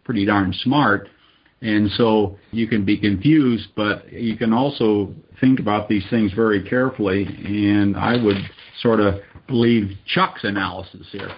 pretty 0.03 0.25
darn 0.25 0.53
smart. 0.63 1.09
And 1.61 1.89
so 1.91 2.37
you 2.51 2.67
can 2.67 2.85
be 2.85 2.97
confused, 2.97 3.69
but 3.75 4.11
you 4.11 4.37
can 4.37 4.53
also 4.53 5.13
think 5.39 5.59
about 5.59 5.87
these 5.89 6.05
things 6.09 6.31
very 6.33 6.61
carefully. 6.61 7.25
And 7.25 7.95
I 7.97 8.21
would 8.21 8.37
sort 8.81 8.99
of 8.99 9.15
believe 9.47 9.97
Chuck's 10.05 10.43
analysis 10.43 11.07
here. 11.11 11.31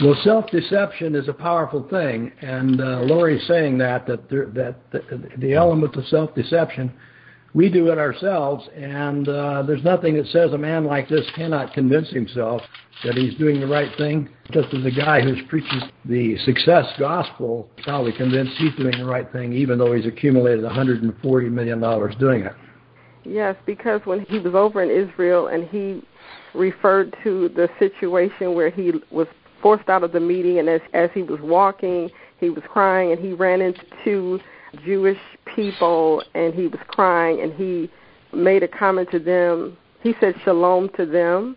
Well, 0.00 0.16
self-deception 0.24 1.14
is 1.14 1.28
a 1.28 1.32
powerful 1.32 1.86
thing, 1.88 2.32
and 2.40 2.80
uh, 2.80 3.02
Lori's 3.02 3.46
saying 3.46 3.78
that 3.78 4.06
that 4.08 4.28
there, 4.28 4.46
that 4.46 4.90
the, 4.90 5.30
the 5.38 5.54
element 5.54 5.94
of 5.94 6.04
self-deception, 6.06 6.92
we 7.54 7.68
do 7.70 7.88
it 7.90 7.98
ourselves, 7.98 8.68
and 8.74 9.28
uh, 9.28 9.62
there's 9.62 9.84
nothing 9.84 10.16
that 10.16 10.26
says 10.26 10.52
a 10.52 10.58
man 10.58 10.84
like 10.84 11.08
this 11.08 11.24
cannot 11.36 11.72
convince 11.72 12.10
himself 12.10 12.60
that 13.04 13.14
he's 13.14 13.34
doing 13.36 13.60
the 13.60 13.66
right 13.66 13.96
thing. 13.96 14.28
Just 14.50 14.74
as 14.74 14.84
a 14.84 14.90
guy 14.90 15.20
who 15.20 15.34
preaches 15.46 15.84
the 16.04 16.36
success 16.38 16.84
gospel 16.98 17.70
probably 17.84 18.12
convinced 18.12 18.54
he's 18.58 18.74
doing 18.74 18.98
the 18.98 19.04
right 19.04 19.30
thing, 19.32 19.52
even 19.52 19.78
though 19.78 19.92
he's 19.92 20.04
accumulated 20.06 20.64
140 20.64 21.48
million 21.48 21.80
dollars 21.80 22.14
doing 22.18 22.42
it. 22.42 22.52
Yes, 23.24 23.56
because 23.66 24.00
when 24.04 24.20
he 24.20 24.40
was 24.40 24.54
over 24.54 24.82
in 24.82 24.90
Israel 24.90 25.46
and 25.46 25.66
he 25.68 26.02
referred 26.54 27.16
to 27.22 27.48
the 27.50 27.68
situation 27.78 28.54
where 28.54 28.68
he 28.68 28.92
was 29.10 29.28
forced 29.62 29.88
out 29.88 30.02
of 30.02 30.12
the 30.12 30.20
meeting, 30.20 30.58
and 30.58 30.68
as 30.68 30.80
as 30.92 31.08
he 31.14 31.22
was 31.22 31.40
walking, 31.40 32.10
he 32.40 32.50
was 32.50 32.64
crying, 32.68 33.12
and 33.12 33.20
he 33.20 33.32
ran 33.32 33.60
into 33.60 33.80
two 34.02 34.40
Jewish 34.84 35.18
people, 35.54 36.22
and 36.34 36.54
he 36.54 36.66
was 36.66 36.80
crying, 36.88 37.40
and 37.40 37.52
he 37.52 37.90
made 38.32 38.62
a 38.62 38.68
comment 38.68 39.10
to 39.10 39.18
them. 39.18 39.76
He 40.02 40.14
said 40.20 40.34
shalom 40.44 40.90
to 40.96 41.06
them, 41.06 41.56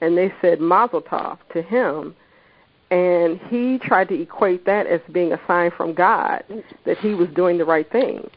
and 0.00 0.16
they 0.16 0.32
said 0.40 0.60
mazel 0.60 1.02
tov 1.02 1.38
to 1.52 1.62
him. 1.62 2.14
And 2.90 3.40
he 3.48 3.78
tried 3.78 4.08
to 4.08 4.20
equate 4.20 4.66
that 4.66 4.86
as 4.86 5.00
being 5.12 5.32
a 5.32 5.40
sign 5.46 5.70
from 5.76 5.94
God 5.94 6.44
that 6.84 6.98
he 6.98 7.14
was 7.14 7.28
doing 7.34 7.58
the 7.58 7.64
right 7.64 7.90
thing. 7.90 8.28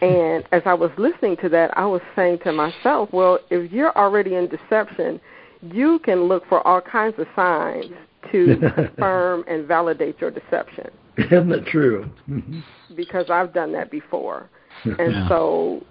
And 0.00 0.44
as 0.52 0.62
I 0.66 0.74
was 0.74 0.90
listening 0.98 1.36
to 1.38 1.48
that, 1.50 1.76
I 1.78 1.86
was 1.86 2.02
saying 2.14 2.40
to 2.44 2.52
myself, 2.52 3.08
well, 3.12 3.38
if 3.50 3.72
you're 3.72 3.96
already 3.96 4.34
in 4.34 4.48
deception, 4.48 5.20
you 5.62 5.98
can 6.00 6.24
look 6.24 6.46
for 6.48 6.66
all 6.66 6.80
kinds 6.80 7.18
of 7.18 7.26
signs 7.34 7.86
to 8.32 8.56
confirm 8.74 9.44
and 9.48 9.66
validate 9.66 10.20
your 10.20 10.30
deception. 10.30 10.90
Isn't 11.30 11.48
that 11.48 11.66
true? 11.66 12.10
because 12.96 13.30
I've 13.30 13.52
done 13.52 13.72
that 13.72 13.90
before. 13.90 14.50
And 14.84 15.12
yeah. 15.12 15.28
so 15.28 15.82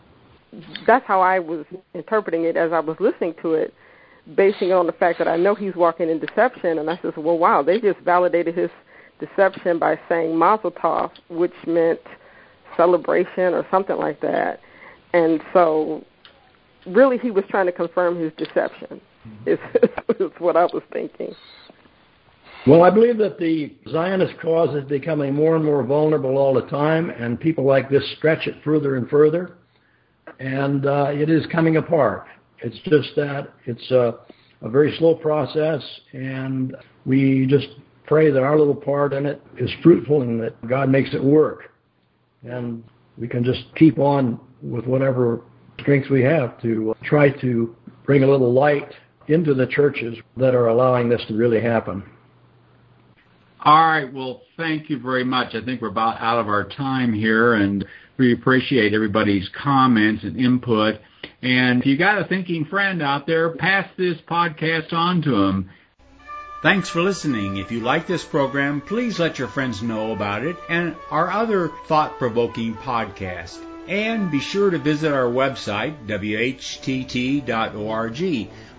that's 0.85 1.05
how 1.07 1.21
I 1.21 1.39
was 1.39 1.65
interpreting 1.95 2.43
it 2.43 2.55
as 2.55 2.71
I 2.71 2.79
was 2.79 2.95
listening 2.99 3.33
to 3.41 3.53
it, 3.53 3.73
basing 4.35 4.69
it 4.69 4.73
on 4.73 4.85
the 4.85 4.91
fact 4.91 5.17
that 5.17 5.27
I 5.27 5.35
know 5.35 5.55
he's 5.55 5.75
walking 5.75 6.09
in 6.09 6.19
deception. 6.19 6.77
And 6.77 6.89
I 6.89 6.99
said, 7.01 7.17
well, 7.17 7.37
wow, 7.39 7.63
they 7.63 7.79
just 7.79 7.99
validated 8.01 8.55
his 8.55 8.69
deception 9.19 9.79
by 9.79 9.99
saying 10.09 10.37
Mazel 10.37 10.69
Tov, 10.69 11.11
which 11.29 11.53
meant 11.65 12.01
celebration 12.77 13.53
or 13.53 13.65
something 13.71 13.97
like 13.97 14.19
that. 14.21 14.59
And 15.13 15.41
so 15.53 16.03
really 16.85 17.17
he 17.17 17.31
was 17.31 17.45
trying 17.49 17.65
to 17.65 17.71
confirm 17.71 18.19
his 18.19 18.31
deception, 18.37 19.01
mm-hmm. 19.27 19.49
is, 19.49 19.59
is 20.19 20.31
what 20.39 20.57
I 20.57 20.65
was 20.65 20.83
thinking. 20.91 21.33
Well, 22.65 22.83
I 22.83 22.89
believe 22.89 23.17
that 23.17 23.37
the 23.37 23.75
Zionist 23.91 24.39
cause 24.39 24.73
is 24.73 24.85
becoming 24.85 25.33
more 25.33 25.57
and 25.57 25.65
more 25.65 25.83
vulnerable 25.83 26.37
all 26.37 26.53
the 26.53 26.61
time, 26.67 27.09
and 27.09 27.37
people 27.37 27.65
like 27.65 27.89
this 27.89 28.09
stretch 28.17 28.47
it 28.47 28.55
further 28.63 28.95
and 28.95 29.09
further, 29.09 29.57
and 30.39 30.85
uh, 30.85 31.07
it 31.11 31.29
is 31.29 31.45
coming 31.47 31.75
apart. 31.75 32.25
It's 32.59 32.79
just 32.85 33.17
that 33.17 33.53
it's 33.65 33.91
a, 33.91 34.15
a 34.61 34.69
very 34.69 34.95
slow 34.97 35.13
process, 35.13 35.83
and 36.13 36.73
we 37.05 37.45
just 37.47 37.67
pray 38.05 38.31
that 38.31 38.41
our 38.41 38.57
little 38.57 38.75
part 38.75 39.11
in 39.11 39.25
it 39.25 39.41
is 39.57 39.69
fruitful 39.83 40.21
and 40.21 40.41
that 40.41 40.65
God 40.65 40.87
makes 40.87 41.13
it 41.13 41.21
work. 41.21 41.73
And 42.43 42.81
we 43.17 43.27
can 43.27 43.43
just 43.43 43.63
keep 43.75 43.99
on 43.99 44.39
with 44.61 44.85
whatever 44.85 45.41
strength 45.81 46.09
we 46.09 46.21
have 46.21 46.61
to 46.61 46.95
try 47.03 47.29
to 47.41 47.75
bring 48.05 48.23
a 48.23 48.27
little 48.27 48.53
light 48.53 48.93
into 49.27 49.53
the 49.53 49.67
churches 49.67 50.17
that 50.37 50.55
are 50.55 50.67
allowing 50.67 51.09
this 51.09 51.21
to 51.27 51.35
really 51.35 51.61
happen. 51.61 52.03
All 53.65 53.87
right. 53.87 54.11
Well, 54.11 54.41
thank 54.57 54.89
you 54.89 54.99
very 54.99 55.23
much. 55.23 55.55
I 55.55 55.61
think 55.61 55.81
we're 55.81 55.87
about 55.87 56.19
out 56.19 56.39
of 56.39 56.49
our 56.49 56.65
time 56.65 57.13
here, 57.13 57.53
and 57.53 57.85
we 58.17 58.33
appreciate 58.33 58.93
everybody's 58.93 59.47
comments 59.47 60.25
and 60.25 60.37
input. 60.37 60.99
And 61.41 61.79
if 61.79 61.85
you 61.85 61.95
got 61.95 62.19
a 62.19 62.25
thinking 62.25 62.65
friend 62.65 63.01
out 63.01 63.25
there, 63.25 63.51
pass 63.51 63.87
this 63.97 64.17
podcast 64.17 64.91
on 64.91 65.21
to 65.21 65.31
them. 65.31 65.69
Thanks 66.61 66.89
for 66.89 67.01
listening. 67.01 67.55
If 67.55 67.71
you 67.71 67.79
like 67.79 68.05
this 68.05 68.25
program, 68.25 68.81
please 68.81 69.17
let 69.17 69.39
your 69.39 69.47
friends 69.47 69.81
know 69.81 70.11
about 70.11 70.45
it 70.45 70.57
and 70.69 70.95
our 71.09 71.31
other 71.31 71.69
thought 71.87 72.17
provoking 72.17 72.73
podcasts. 72.73 73.59
And 73.87 74.31
be 74.31 74.39
sure 74.39 74.69
to 74.69 74.77
visit 74.77 75.13
our 75.13 75.25
website, 75.25 76.05
whtt.org, 76.07 77.41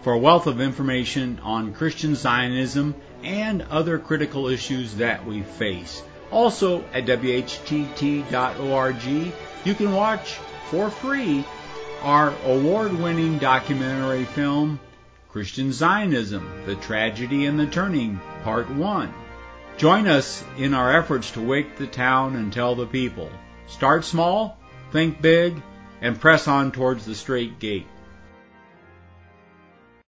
for 0.02 0.12
a 0.12 0.18
wealth 0.18 0.46
of 0.46 0.60
information 0.62 1.40
on 1.42 1.74
Christian 1.74 2.14
Zionism 2.14 2.94
and 3.24 3.62
other 3.62 3.98
critical 3.98 4.48
issues 4.48 4.96
that 4.96 5.26
we 5.26 5.42
face. 5.42 6.02
Also 6.30 6.84
at 6.92 7.06
WHTT.org, 7.06 9.02
you 9.64 9.74
can 9.74 9.92
watch 9.92 10.34
for 10.70 10.90
free 10.90 11.44
our 12.02 12.34
award 12.44 12.92
winning 12.92 13.38
documentary 13.38 14.24
film, 14.24 14.78
Christian 15.30 15.72
Zionism 15.72 16.64
The 16.66 16.76
Tragedy 16.76 17.46
and 17.46 17.58
the 17.58 17.66
Turning, 17.66 18.20
Part 18.42 18.70
1. 18.70 19.12
Join 19.78 20.06
us 20.06 20.44
in 20.56 20.74
our 20.74 20.96
efforts 20.96 21.30
to 21.32 21.40
wake 21.40 21.76
the 21.76 21.86
town 21.86 22.36
and 22.36 22.52
tell 22.52 22.74
the 22.74 22.86
people. 22.86 23.30
Start 23.66 24.04
small, 24.04 24.58
think 24.92 25.20
big, 25.20 25.60
and 26.00 26.20
press 26.20 26.46
on 26.46 26.70
towards 26.70 27.06
the 27.06 27.14
straight 27.14 27.58
gate. 27.58 27.86